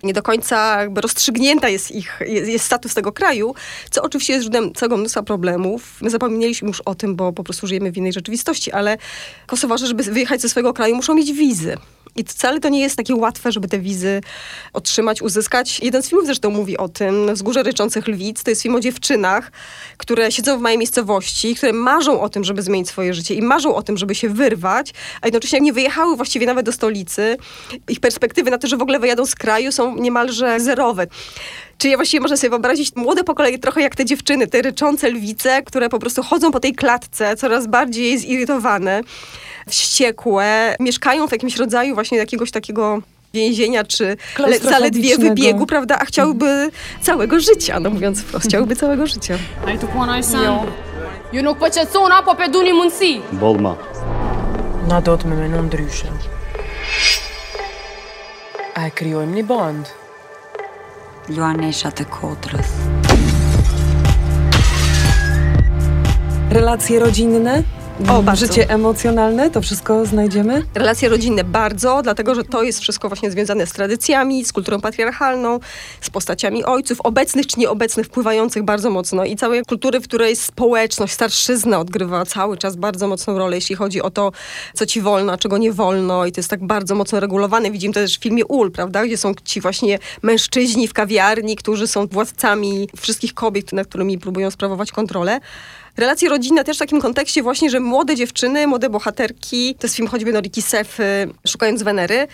nie 0.04 0.14
do 0.14 0.22
końca 0.22 0.82
jakby 0.82 1.02
rozstrzygnięta 1.02 1.70
jest 1.70 1.92
ich, 1.92 2.20
jest, 2.28 2.50
jest 2.50 2.66
status 2.66 2.94
tego 2.94 3.12
kraju, 3.12 3.56
co 3.92 4.02
oczywiście 4.02 4.34
jest 4.34 4.44
źródłem 4.44 4.74
całego 4.74 4.98
mnóstwa 4.98 5.24
problemów. 5.24 6.02
My 6.02 6.10
zapomnieliśmy 6.10 6.68
już 6.68 6.82
o 6.82 6.96
tym, 6.96 7.16
bo 7.16 7.34
po 7.34 7.44
prostu 7.44 7.68
żyjemy 7.68 7.92
w 7.92 7.98
innej 7.98 8.14
rzeczywistości, 8.14 8.72
ale 8.72 8.98
Kosowarze, 9.48 9.88
żeby 9.88 10.04
wyjechać 10.04 10.42
ze 10.42 10.50
swojego 10.50 10.74
kraju, 10.74 10.96
muszą 10.96 11.14
mieć 11.14 11.34
wizy. 11.34 11.78
I 12.18 12.24
wcale 12.24 12.60
to 12.60 12.70
nie 12.70 12.82
jest 12.82 12.96
takie 12.96 13.16
łatwe, 13.16 13.52
żeby 13.52 13.68
te 13.68 13.80
wizy 13.80 14.22
otrzymać, 14.74 15.22
uzyskać. 15.22 15.80
Jeden 15.80 16.04
z 16.04 16.10
filmów 16.10 16.26
zresztą 16.26 16.50
mówi 16.50 16.78
o 16.78 16.90
tym, 16.90 17.34
Wzgórze 17.34 17.64
Ryczących 17.64 18.08
Lwic. 18.08 18.44
To 18.44 18.52
jest 18.52 18.62
film 18.62 18.76
o 18.76 18.80
dziewczynach, 18.80 19.52
które 19.98 20.32
siedzą 20.32 20.58
w 20.58 20.62
małej 20.62 20.78
miejscowości, 20.78 21.56
które 21.56 21.74
marzą 21.74 22.22
o 22.22 22.30
tym, 22.30 22.44
żeby 22.44 22.62
zmienić 22.62 22.88
swoje 22.88 23.14
życie 23.14 23.36
i 23.36 23.42
marzą 23.42 23.76
o 23.76 23.82
tym, 23.82 23.98
żeby 23.98 24.16
się 24.16 24.30
wyrwać, 24.30 24.94
a 25.22 25.28
jednocześnie 25.28 25.60
nie 25.60 25.74
wyjechały 25.74 26.16
właściwie 26.16 26.46
nawet 26.46 26.66
do 26.66 26.72
stolicy. 26.72 27.38
Ich 27.90 28.00
perspektywy 28.00 28.52
na 28.52 28.58
to, 28.58 28.68
że 28.68 28.78
w 28.78 28.82
ogóle 28.82 29.00
wyjadą 29.00 29.26
z 29.26 29.36
kraju 29.36 29.72
są 29.72 29.96
niemalże 29.96 30.60
zerowe. 30.60 31.08
Czyli 31.78 31.96
właściwie 31.96 32.22
można 32.22 32.38
sobie 32.38 32.50
wyobrazić 32.50 32.96
młode 32.96 33.24
pokolenie 33.24 33.60
trochę 33.60 33.82
jak 33.82 33.96
te 33.96 34.06
dziewczyny, 34.06 34.48
te 34.48 34.62
ryczące 34.62 35.10
lwice, 35.10 35.64
które 35.64 35.90
po 35.90 36.00
prostu 36.00 36.24
chodzą 36.24 36.52
po 36.52 36.60
tej 36.60 36.76
klatce, 36.76 37.36
coraz 37.36 37.68
bardziej 37.68 38.18
zirytowane, 38.18 39.02
wściekłe, 39.70 40.76
mieszkają 40.80 41.28
w 41.28 41.32
jakimś 41.32 41.58
rodzaju 41.58 41.94
właśnie 41.94 42.18
jakiegoś 42.18 42.52
takiego 42.52 43.02
więzienia, 43.34 43.84
czy 43.84 44.18
le, 44.40 44.60
zaledwie 44.60 45.18
wybiegu, 45.18 45.66
prawda, 45.66 46.00
a 46.00 46.06
chciałby 46.06 46.72
całego 47.02 47.40
życia, 47.40 47.80
no 47.80 47.90
mówiąc 47.90 48.22
wprost, 48.22 48.46
chciałby 48.46 48.76
całego 48.76 49.08
życia. 49.08 49.38
Ju 51.34 51.44
nuk 51.44 51.58
po 51.60 51.66
qetësona, 51.68 52.24
po 52.24 52.36
pe 52.36 52.48
duni 52.48 52.72
mundësi. 52.72 53.20
Bolma. 53.36 53.76
Na 54.88 55.02
do 55.02 55.18
të 55.20 55.28
me 55.28 55.36
menu 55.36 55.60
ndryshe. 55.68 56.08
A 58.78 58.88
e 58.88 58.92
kryojmë 58.96 59.36
një 59.36 59.44
band. 59.44 60.07
Luanesha 61.28 61.90
të 61.92 62.06
Kotrës. 62.08 62.70
Relacje 66.56 67.02
rodzinne? 67.04 67.56
O, 68.00 68.24
bardzo. 68.24 68.46
Życie 68.46 68.70
emocjonalne? 68.70 69.52
To 69.52 69.62
wszystko 69.62 70.06
znajdziemy? 70.06 70.64
Relacje 70.76 71.10
rodzinne 71.10 71.44
bardzo, 71.44 72.02
dlatego 72.04 72.36
że 72.36 72.44
to 72.44 72.64
jest 72.64 72.80
wszystko 72.80 73.08
właśnie 73.10 73.32
związane 73.32 73.68
z 73.68 73.72
tradycjami, 73.72 74.46
z 74.46 74.54
kulturą 74.54 74.82
patriarchalną, 74.82 75.60
z 76.02 76.10
postaciami 76.10 76.64
ojców, 76.64 77.02
obecnych 77.02 77.48
czy 77.48 77.60
nieobecnych, 77.60 78.06
wpływających 78.06 78.64
bardzo 78.64 78.90
mocno 78.90 79.26
i 79.26 79.36
całej 79.36 79.62
kultury, 79.66 80.00
w 80.00 80.04
której 80.04 80.36
społeczność, 80.36 81.14
starszyzna 81.14 81.80
odgrywa 81.80 82.26
cały 82.26 82.58
czas 82.58 82.76
bardzo 82.76 83.08
mocną 83.08 83.38
rolę, 83.38 83.56
jeśli 83.56 83.76
chodzi 83.76 84.02
o 84.02 84.10
to, 84.10 84.32
co 84.74 84.86
ci 84.86 85.02
wolno, 85.02 85.34
a 85.34 85.38
czego 85.38 85.58
nie 85.58 85.72
wolno 85.72 86.26
i 86.26 86.32
to 86.32 86.40
jest 86.40 86.50
tak 86.50 86.66
bardzo 86.66 86.96
mocno 86.96 87.20
regulowane. 87.20 87.72
Widzimy 87.72 87.94
to 87.94 88.00
też 88.00 88.18
w 88.18 88.22
filmie 88.24 88.46
Ul, 88.46 88.72
prawda, 88.72 89.06
gdzie 89.06 89.18
są 89.18 89.34
ci 89.44 89.62
właśnie 89.62 90.00
mężczyźni 90.22 90.88
w 90.88 90.94
kawiarni, 90.94 91.56
którzy 91.56 91.88
są 91.88 92.08
władcami 92.08 92.90
wszystkich 92.98 93.34
kobiet, 93.34 93.74
nad 93.74 93.88
którymi 93.88 94.18
próbują 94.18 94.52
sprawować 94.52 94.92
kontrolę. 94.92 95.40
Relacje 95.98 96.30
rodzinne 96.30 96.64
też 96.64 96.78
w 96.78 96.80
takim 96.80 97.02
kontekście 97.02 97.44
właśnie, 97.44 97.70
że 97.70 97.80
młode 97.80 98.16
dziewczyny, 98.16 98.68
młode 98.68 98.90
bohaterki, 98.90 99.76
to 99.76 99.88
jest 99.88 99.96
film 99.96 100.08
choćby 100.08 100.34
Noriki 100.34 100.62
Sef, 100.62 101.00
y, 101.00 101.04
Szukając 101.48 101.84
Wenery, 101.84 102.28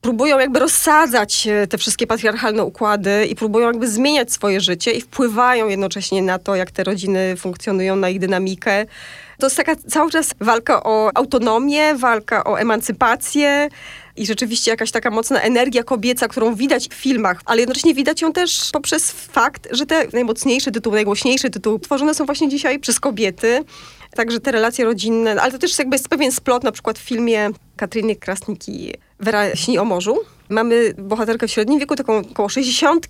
próbują 0.00 0.38
jakby 0.38 0.58
rozsadzać 0.58 1.46
e, 1.46 1.66
te 1.66 1.78
wszystkie 1.78 2.06
patriarchalne 2.06 2.64
układy 2.64 3.26
i 3.26 3.34
próbują 3.34 3.66
jakby 3.66 3.88
zmieniać 3.88 4.32
swoje 4.32 4.60
życie 4.60 4.90
i 4.90 5.00
wpływają 5.00 5.68
jednocześnie 5.68 6.22
na 6.22 6.38
to, 6.38 6.56
jak 6.56 6.70
te 6.70 6.84
rodziny 6.84 7.36
funkcjonują, 7.36 7.96
na 7.96 8.08
ich 8.08 8.18
dynamikę. 8.18 8.86
To 9.38 9.46
jest 9.46 9.56
taka 9.56 9.76
cały 9.76 10.10
czas 10.10 10.34
walka 10.40 10.82
o 10.82 11.10
autonomię, 11.14 11.94
walka 11.94 12.44
o 12.44 12.60
emancypację 12.60 13.68
i 14.16 14.26
rzeczywiście 14.26 14.70
jakaś 14.70 14.90
taka 14.90 15.10
mocna 15.10 15.40
energia 15.40 15.82
kobieca, 15.82 16.28
którą 16.28 16.54
widać 16.54 16.88
w 16.88 16.94
filmach, 16.94 17.40
ale 17.44 17.60
jednocześnie 17.60 17.94
widać 17.94 18.22
ją 18.22 18.32
też 18.32 18.70
poprzez 18.72 19.10
fakt, 19.10 19.68
że 19.70 19.86
te 19.86 20.06
najmocniejsze 20.12 20.70
tytuły, 20.70 20.94
najgłośniejsze 20.94 21.50
tytuły 21.50 21.80
tworzone 21.80 22.14
są 22.14 22.26
właśnie 22.26 22.48
dzisiaj 22.48 22.78
przez 22.78 23.00
kobiety. 23.00 23.64
Także 24.16 24.40
te 24.40 24.52
relacje 24.52 24.84
rodzinne, 24.84 25.42
ale 25.42 25.52
to 25.52 25.58
też 25.58 25.78
jakby 25.78 25.94
jest 25.94 26.08
pewien 26.08 26.32
splot, 26.32 26.64
na 26.64 26.72
przykład 26.72 26.98
w 26.98 27.02
filmie 27.02 27.50
Katryny 27.76 28.16
Krasniki 28.16 28.92
Wera 29.20 29.56
śni 29.56 29.78
o 29.78 29.84
morzu. 29.84 30.18
Mamy 30.48 30.94
bohaterkę 30.98 31.48
w 31.48 31.50
średnim 31.50 31.78
wieku, 31.78 31.96
taką 31.96 32.18
około 32.18 32.48
60, 32.48 33.08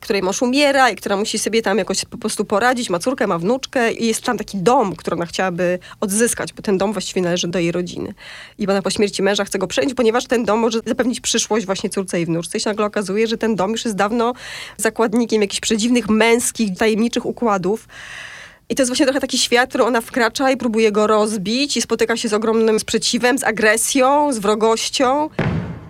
której 0.00 0.22
mąż 0.22 0.42
umiera 0.42 0.90
i 0.90 0.96
która 0.96 1.16
musi 1.16 1.38
sobie 1.38 1.62
tam 1.62 1.78
jakoś 1.78 2.04
po 2.04 2.18
prostu 2.18 2.44
poradzić. 2.44 2.90
Ma 2.90 2.98
córkę, 2.98 3.26
ma 3.26 3.38
wnuczkę 3.38 3.92
i 3.92 4.06
jest 4.06 4.22
tam 4.22 4.38
taki 4.38 4.58
dom, 4.58 4.96
który 4.96 5.16
ona 5.16 5.26
chciałaby 5.26 5.78
odzyskać, 6.00 6.52
bo 6.52 6.62
ten 6.62 6.78
dom 6.78 6.92
właściwie 6.92 7.22
należy 7.22 7.48
do 7.48 7.58
jej 7.58 7.72
rodziny. 7.72 8.14
I 8.58 8.66
ona 8.66 8.82
po 8.82 8.90
śmierci 8.90 9.22
męża 9.22 9.44
chce 9.44 9.58
go 9.58 9.66
przejąć, 9.66 9.94
ponieważ 9.94 10.26
ten 10.26 10.44
dom 10.44 10.58
może 10.58 10.80
zapewnić 10.86 11.20
przyszłość 11.20 11.66
właśnie 11.66 11.90
córce 11.90 12.20
i 12.20 12.26
wnuczce. 12.26 12.58
I 12.58 12.60
się 12.60 12.70
nagle 12.70 12.86
okazuje, 12.86 13.26
że 13.26 13.38
ten 13.38 13.56
dom 13.56 13.70
już 13.70 13.84
jest 13.84 13.96
dawno 13.96 14.32
zakładnikiem 14.76 15.42
jakichś 15.42 15.60
przedziwnych, 15.60 16.08
męskich, 16.08 16.78
tajemniczych 16.78 17.26
układów. 17.26 17.88
I 18.72 18.74
to 18.74 18.82
jest 18.82 18.90
właśnie 18.90 19.06
trochę 19.06 19.20
taki 19.20 19.38
świat, 19.38 19.66
w 19.66 19.68
który 19.68 19.84
ona 19.84 20.00
wkracza 20.00 20.50
i 20.50 20.56
próbuje 20.56 20.92
go 20.92 21.06
rozbić 21.06 21.76
i 21.76 21.82
spotyka 21.82 22.16
się 22.16 22.28
z 22.28 22.32
ogromnym 22.32 22.80
sprzeciwem, 22.80 23.38
z 23.38 23.44
agresją, 23.44 24.32
z 24.32 24.38
wrogością. 24.38 25.28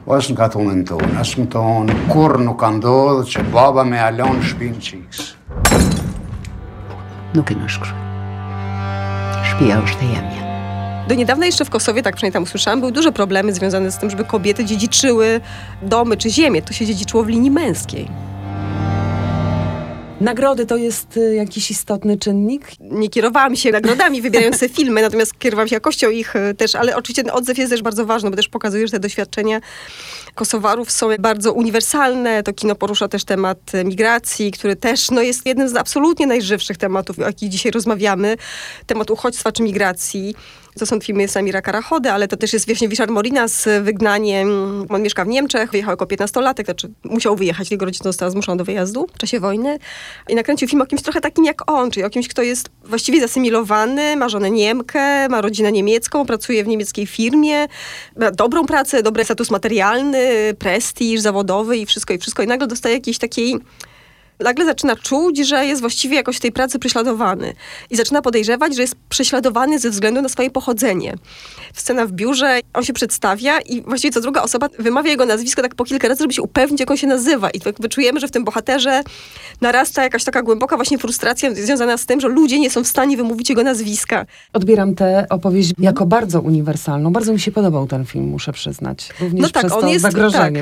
Wasn't 0.07 0.35
ka 0.35 0.49
thonë 0.51 0.81
në 0.81 0.85
tonë, 0.89 1.11
as 1.23 1.31
më 1.39 1.47
tonë, 1.55 1.95
kur 2.11 2.41
nuk 2.43 2.59
ka 2.59 2.73
ndodhë 2.75 3.29
që 3.31 3.45
baba 3.55 3.85
me 3.87 4.03
Alon 4.03 4.43
shpinë 4.43 4.83
qiks. 4.83 5.21
Nuk 7.39 7.55
e 7.55 7.59
në 7.61 7.71
shkruaj. 7.71 8.03
Shpia 9.53 9.79
është 9.79 10.03
e 10.03 10.11
jemja. 10.17 10.43
Do 11.09 11.15
niedawna 11.15 11.47
jeszcze 11.47 11.65
w 11.65 11.71
Kosowie, 11.71 12.03
tak 12.03 12.17
przynajmniej 12.17 12.33
tam 12.33 12.43
usłyszałam, 12.43 12.81
były 12.81 12.93
duże 12.93 13.13
problemy 13.13 13.53
związane 13.53 13.93
z 13.93 13.99
tym, 13.99 14.11
żeby 14.11 14.25
kobiety 14.25 14.65
dziedziczyły 14.65 15.41
domy 15.83 16.17
czy 16.17 16.31
ziemię. 16.31 16.63
To 16.63 16.73
się 16.73 16.87
dziedziczyło 16.87 17.25
w 17.25 17.29
linii 17.29 17.51
męskiej. 17.51 18.32
Nagrody 20.23 20.67
to 20.67 20.77
jest 20.77 21.17
y, 21.17 21.35
jakiś 21.35 21.71
istotny 21.71 22.19
czynnik? 22.19 22.69
Nie 22.81 23.09
kierowałam 23.09 23.57
się 23.57 23.71
nagrodami, 23.71 24.23
wybierając 24.23 24.65
filmy, 24.77 25.03
natomiast 25.03 25.39
kierowałam 25.39 25.69
się 25.69 25.77
jakością 25.77 26.11
ich 26.11 26.37
y, 26.37 26.55
też, 26.55 26.75
ale 26.75 26.97
oczywiście 26.97 27.25
ten 27.25 27.33
odzew 27.33 27.59
jest 27.59 27.71
też 27.71 27.83
bardzo 27.83 28.07
ważny, 28.07 28.31
bo 28.31 28.37
też 28.37 28.49
pokazuje, 28.49 28.87
że 28.87 28.91
te 28.91 29.01
doświadczenia 29.01 29.61
Kosowarów 30.35 30.91
są 30.91 31.09
bardzo 31.19 31.53
uniwersalne. 31.53 32.43
To 32.43 32.53
kino 32.53 32.75
porusza 32.75 33.09
też 33.09 33.25
temat 33.25 33.75
y, 33.75 33.85
migracji, 33.85 34.51
który 34.51 34.77
też 34.77 35.11
no, 35.11 35.23
jest 35.23 35.47
jednym 35.47 35.69
z 35.69 35.77
absolutnie 35.77 36.27
najżywszych 36.27 36.77
tematów, 36.77 37.19
o 37.19 37.23
jakich 37.23 37.49
dzisiaj 37.49 37.73
rozmawiamy. 37.73 38.37
Temat 38.87 39.11
uchodźstwa 39.11 39.53
czy 39.53 39.63
migracji. 39.63 40.35
To 40.79 40.87
są 40.87 41.01
filmy 41.01 41.29
Samira 41.29 41.63
Karachody, 41.63 42.13
ale 42.13 42.29
to 42.29 42.37
też 42.37 42.53
jest 42.53 42.67
właśnie 42.67 42.89
Wiszar 42.89 43.11
Morina 43.11 43.49
z 43.49 43.85
Wygnaniem. 43.85 44.49
On 44.89 45.03
mieszka 45.03 45.25
w 45.25 45.29
Niemczech, 45.29 45.71
wyjechał 45.71 45.93
jako 45.93 46.05
15-latek, 46.05 46.65
znaczy 46.65 46.91
musiał 47.05 47.37
wyjechać, 47.37 47.71
jego 47.71 47.85
rodzina 47.85 48.03
została 48.05 48.31
zmuszona 48.31 48.57
do 48.57 48.65
wyjazdu 48.65 49.07
w 49.15 49.19
czasie 49.19 49.41
wojny. 49.41 49.79
I 50.29 50.35
nakręcił 50.35 50.69
film 50.69 50.83
o 50.83 50.87
kimś 50.87 51.03
trochę 51.03 51.21
takim 51.21 51.45
jak 51.45 51.71
on, 51.71 51.91
czyli 51.91 52.05
o 52.05 52.11
kimś, 52.11 52.29
kto 52.29 52.43
jest 52.43 52.71
właściwie 52.85 53.21
zasymilowany, 53.21 54.17
ma 54.17 54.29
żonę 54.29 54.51
Niemkę, 54.51 55.29
ma 55.29 55.41
rodzinę 55.41 55.73
niemiecką, 55.73 56.27
pracuje 56.27 56.65
w 56.65 56.69
niemieckiej 56.69 57.07
firmie, 57.07 57.67
ma 58.17 58.31
dobrą 58.31 58.67
pracę, 58.67 59.03
dobry 59.03 59.25
status 59.25 59.51
materialny, 59.51 60.55
prestiż 60.59 61.21
zawodowy 61.21 61.77
i 61.77 61.87
wszystko, 61.87 62.15
i 62.15 62.19
wszystko. 62.19 62.43
I 62.43 62.47
nagle 62.47 62.67
dostaje 62.67 62.95
jakiejś 62.95 63.19
takiej 63.19 63.57
nagle 64.41 64.65
zaczyna 64.65 64.97
czuć, 64.97 65.39
że 65.39 65.67
jest 65.67 65.81
właściwie 65.81 66.17
jakoś 66.17 66.37
w 66.37 66.41
tej 66.41 66.53
pracy 66.53 66.79
prześladowany. 66.79 67.55
I 67.91 67.97
zaczyna 67.97 68.23
podejrzewać, 68.23 68.77
że 68.77 68.83
jest 68.83 68.95
prześladowany 69.09 69.79
ze 69.79 69.91
względu 69.91 70.23
na 70.23 70.29
swoje 70.29 70.51
pochodzenie. 70.51 71.15
Scena 71.75 72.07
w 72.07 72.13
biurze, 72.13 72.61
on 72.75 72.85
się 72.85 72.93
przedstawia 72.93 73.61
i 73.61 73.83
właściwie 73.83 74.13
co 74.13 74.21
druga 74.21 74.43
osoba 74.43 74.69
wymawia 74.79 75.11
jego 75.11 75.27
nazwisko 75.27 75.63
tak 75.63 75.75
po 75.75 75.85
kilka 75.85 76.09
razy, 76.09 76.23
żeby 76.23 76.33
się 76.33 76.43
upewnić, 76.43 76.81
jak 76.81 76.91
on 76.91 76.97
się 76.97 77.07
nazywa. 77.07 77.51
I 77.51 77.61
jakby 77.67 77.89
czujemy, 77.89 78.21
że 78.21 78.29
w 78.29 78.31
tym 78.31 78.45
bohaterze 78.45 79.03
narasta 79.61 80.03
jakaś 80.03 80.25
taka 80.25 80.43
głęboka 80.43 80.77
właśnie 80.77 80.99
frustracja 80.99 81.55
związana 81.55 81.97
z 81.99 82.07
tym, 82.07 82.21
że 82.21 82.29
ludzie 82.29 82.61
nie 82.61 82.71
są 82.71 82.85
w 82.85 82.87
stanie 82.87 83.17
wymówić 83.17 83.51
jego 83.51 83.63
nazwiska. 83.63 84.27
Odbieram 84.53 84.95
tę 84.95 85.27
opowieść 85.31 85.73
jako 85.79 86.07
bardzo 86.07 86.41
uniwersalną. 86.41 87.13
Bardzo 87.13 87.33
mi 87.33 87.41
się 87.41 87.53
podobał 87.53 87.87
ten 87.87 88.05
film, 88.05 88.25
muszę 88.25 88.53
przyznać. 88.53 89.09
Również 89.21 89.43
No 89.43 89.49
tak, 89.49 89.73
on 89.73 89.89
jest, 89.89 90.05
tak, 90.05 90.15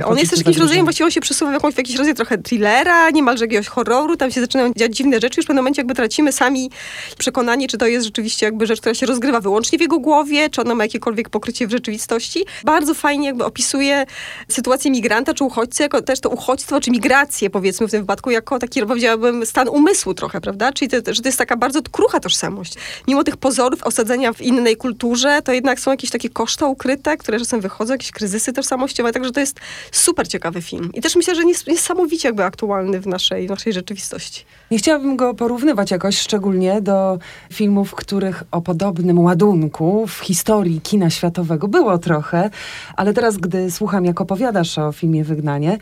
on 0.05 0.19
jest 0.19 0.31
też 0.31 0.39
jakimś 0.39 0.57
rodzajem, 0.57 0.85
właściwie 0.85 1.05
on 1.05 1.11
się 1.11 1.21
przesuwa 1.21 1.51
w 1.51 1.55
jakąś, 1.55 1.75
w 1.75 1.79
jakiś 1.79 1.97
rodzaj 1.97 2.15
trochę 2.15 2.39
thrillera, 2.39 3.11
niemalże 3.11 3.45
jakiegoś 3.45 3.69
horroru, 3.71 4.17
tam 4.17 4.31
się 4.31 4.41
zaczynają 4.41 4.73
dziać 4.77 4.97
dziwne 4.97 5.21
rzeczy, 5.21 5.35
już 5.41 5.45
w 5.45 5.49
pewnym 5.49 5.63
momencie 5.63 5.81
jakby 5.81 5.95
tracimy 5.95 6.33
sami 6.33 6.71
przekonanie, 7.19 7.69
czy 7.69 7.79
to 7.79 7.87
jest 7.87 8.07
rzeczywiście 8.07 8.47
jakby 8.47 8.67
rzecz, 8.67 8.81
która 8.81 8.95
się 8.95 9.07
rozgrywa 9.07 9.41
wyłącznie 9.41 9.79
w 9.79 9.81
jego 9.81 9.99
głowie, 9.99 10.51
czy 10.51 10.61
ona 10.61 10.75
ma 10.75 10.85
jakiekolwiek 10.85 11.29
pokrycie 11.29 11.67
w 11.67 11.71
rzeczywistości. 11.71 12.45
Bardzo 12.65 12.95
fajnie 12.95 13.27
jakby 13.27 13.45
opisuje 13.45 14.07
sytuację 14.49 14.91
migranta, 14.91 15.35
czy 15.35 15.45
uchodźcy, 15.45 15.83
jako 15.83 16.03
też 16.03 16.21
to 16.21 16.29
uchodźstwo, 16.29 16.81
czy 16.81 16.91
migrację 16.91 17.51
powiedzmy 17.51 17.89
w 17.89 17.91
tym 17.91 18.01
wypadku, 18.01 18.31
jako 18.31 18.59
taki, 18.59 18.83
powiedziałabym, 18.87 19.47
stan 19.47 19.69
umysłu 19.69 20.15
trochę, 20.15 20.41
prawda? 20.41 20.73
Czyli 20.73 20.91
to, 20.91 21.15
że 21.15 21.23
to 21.23 21.29
jest 21.29 21.39
taka 21.39 21.57
bardzo 21.57 21.83
krucha 21.83 22.21
tożsamość. 22.21 22.75
Mimo 23.09 23.25
tych 23.25 23.37
pozorów 23.37 23.83
osadzenia 23.83 24.33
w 24.33 24.41
innej 24.41 24.77
kulturze, 24.77 25.43
to 25.45 25.53
jednak 25.53 25.81
są 25.81 25.91
jakieś 25.91 26.11
takie 26.11 26.29
koszta 26.29 26.67
ukryte, 26.67 27.17
które 27.17 27.39
czasem 27.39 27.61
wychodzą, 27.61 27.95
jakieś 27.95 28.11
kryzysy 28.11 28.53
tożsamościowe, 28.53 29.13
także 29.13 29.31
to 29.31 29.41
jest 29.41 29.61
super 29.93 30.29
ciekawy 30.29 30.63
film. 30.63 30.91
I 30.95 31.01
też 31.01 31.17
myślę, 31.17 31.35
że 31.35 31.43
nies- 31.43 31.69
niesamowicie 31.69 32.29
jakby 32.29 32.45
aktualny 32.45 33.01
w 33.01 33.07
naszej, 33.07 33.47
naszej 33.51 33.73
rzeczywistości. 33.73 34.45
Nie 34.71 34.79
chciałabym 34.79 35.17
go 35.17 35.35
porównywać 35.35 35.91
jakoś 35.91 36.19
szczególnie 36.19 36.81
do 36.81 37.19
filmów, 37.53 37.95
których 37.95 38.43
o 38.51 38.61
podobnym 38.61 39.19
ładunku 39.19 40.07
w 40.07 40.19
historii 40.19 40.81
kina 40.81 41.11
światowego 41.11 41.69
było 41.69 41.99
trochę, 41.99 42.51
ale 42.97 43.13
teraz, 43.13 43.37
gdy 43.37 43.71
słucham, 43.71 44.05
jak 44.05 44.21
opowiadasz 44.21 44.79
o 44.79 44.93
filmie 44.93 45.25
Wygnanie, 45.25 45.79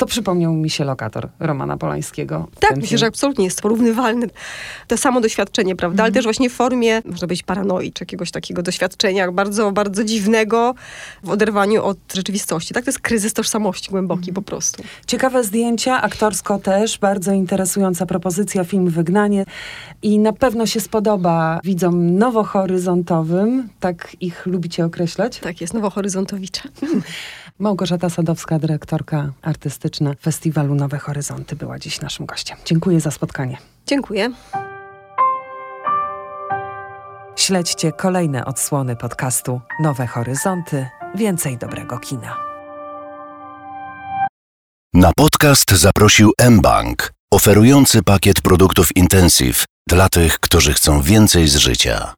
To 0.00 0.06
przypomniał 0.06 0.52
mi 0.52 0.70
się 0.70 0.84
lokator 0.84 1.28
Romana 1.40 1.76
Polańskiego. 1.76 2.48
Tak, 2.60 2.70
myślę, 2.70 2.88
film. 2.88 2.98
że 2.98 3.06
absolutnie 3.06 3.44
jest 3.44 3.62
porównywalny. 3.62 4.26
To 4.88 4.96
samo 4.96 5.20
doświadczenie, 5.20 5.76
prawda? 5.76 6.02
Ale 6.02 6.12
też 6.12 6.24
właśnie 6.24 6.50
w 6.50 6.52
formie, 6.52 7.02
można 7.04 7.26
być 7.26 7.42
paranoi, 7.42 7.92
czy 7.92 8.02
jakiegoś 8.02 8.30
takiego 8.30 8.62
doświadczenia 8.62 9.32
bardzo, 9.32 9.72
bardzo 9.72 10.04
dziwnego 10.04 10.74
w 11.22 11.30
oderwaniu 11.30 11.84
od 11.84 11.98
rzeczywistości. 12.14 12.74
Tak, 12.74 12.84
to 12.84 12.88
jest 12.88 13.00
kryzys 13.00 13.32
tożsamości 13.32 13.90
głęboki 13.90 14.32
po 14.32 14.42
prostu. 14.42 14.82
Ciekawe 15.06 15.44
zdjęcia, 15.44 16.02
aktorsko 16.02 16.58
też, 16.58 16.98
bardzo 16.98 17.32
interesująca 17.32 18.06
propozycja, 18.06 18.64
film 18.64 18.90
Wygnanie 18.90 19.44
i 20.02 20.18
na 20.18 20.32
pewno 20.32 20.66
się 20.66 20.80
spodoba 20.80 21.60
widzom 21.64 22.18
nowohoryzontowym, 22.18 23.68
tak 23.80 24.16
ich 24.20 24.46
lubicie 24.46 24.84
określać? 24.84 25.38
Tak 25.38 25.60
jest, 25.60 25.74
Nowohoryzontowicze. 25.74 26.62
Małgorzata 27.60 28.10
Sadowska, 28.10 28.58
dyrektorka 28.58 29.32
artystyczna 29.42 30.14
Festiwalu 30.22 30.74
Nowe 30.74 30.98
Horyzonty 30.98 31.56
była 31.56 31.78
dziś 31.78 32.00
naszym 32.00 32.26
gościem. 32.26 32.58
Dziękuję 32.64 33.00
za 33.00 33.10
spotkanie. 33.10 33.58
Dziękuję. 33.86 34.32
Śledźcie 37.36 37.92
kolejne 37.92 38.44
odsłony 38.44 38.96
podcastu 38.96 39.60
Nowe 39.82 40.06
Horyzonty. 40.06 40.86
Więcej 41.14 41.58
dobrego 41.58 41.98
kina. 41.98 42.36
Na 44.94 45.12
podcast 45.16 45.70
zaprosił 45.70 46.32
mBank, 46.50 47.12
oferujący 47.32 48.02
pakiet 48.02 48.40
produktów 48.40 48.96
Intensive 48.96 49.64
dla 49.88 50.08
tych, 50.08 50.40
którzy 50.40 50.72
chcą 50.72 51.02
więcej 51.02 51.48
z 51.48 51.56
życia. 51.56 52.14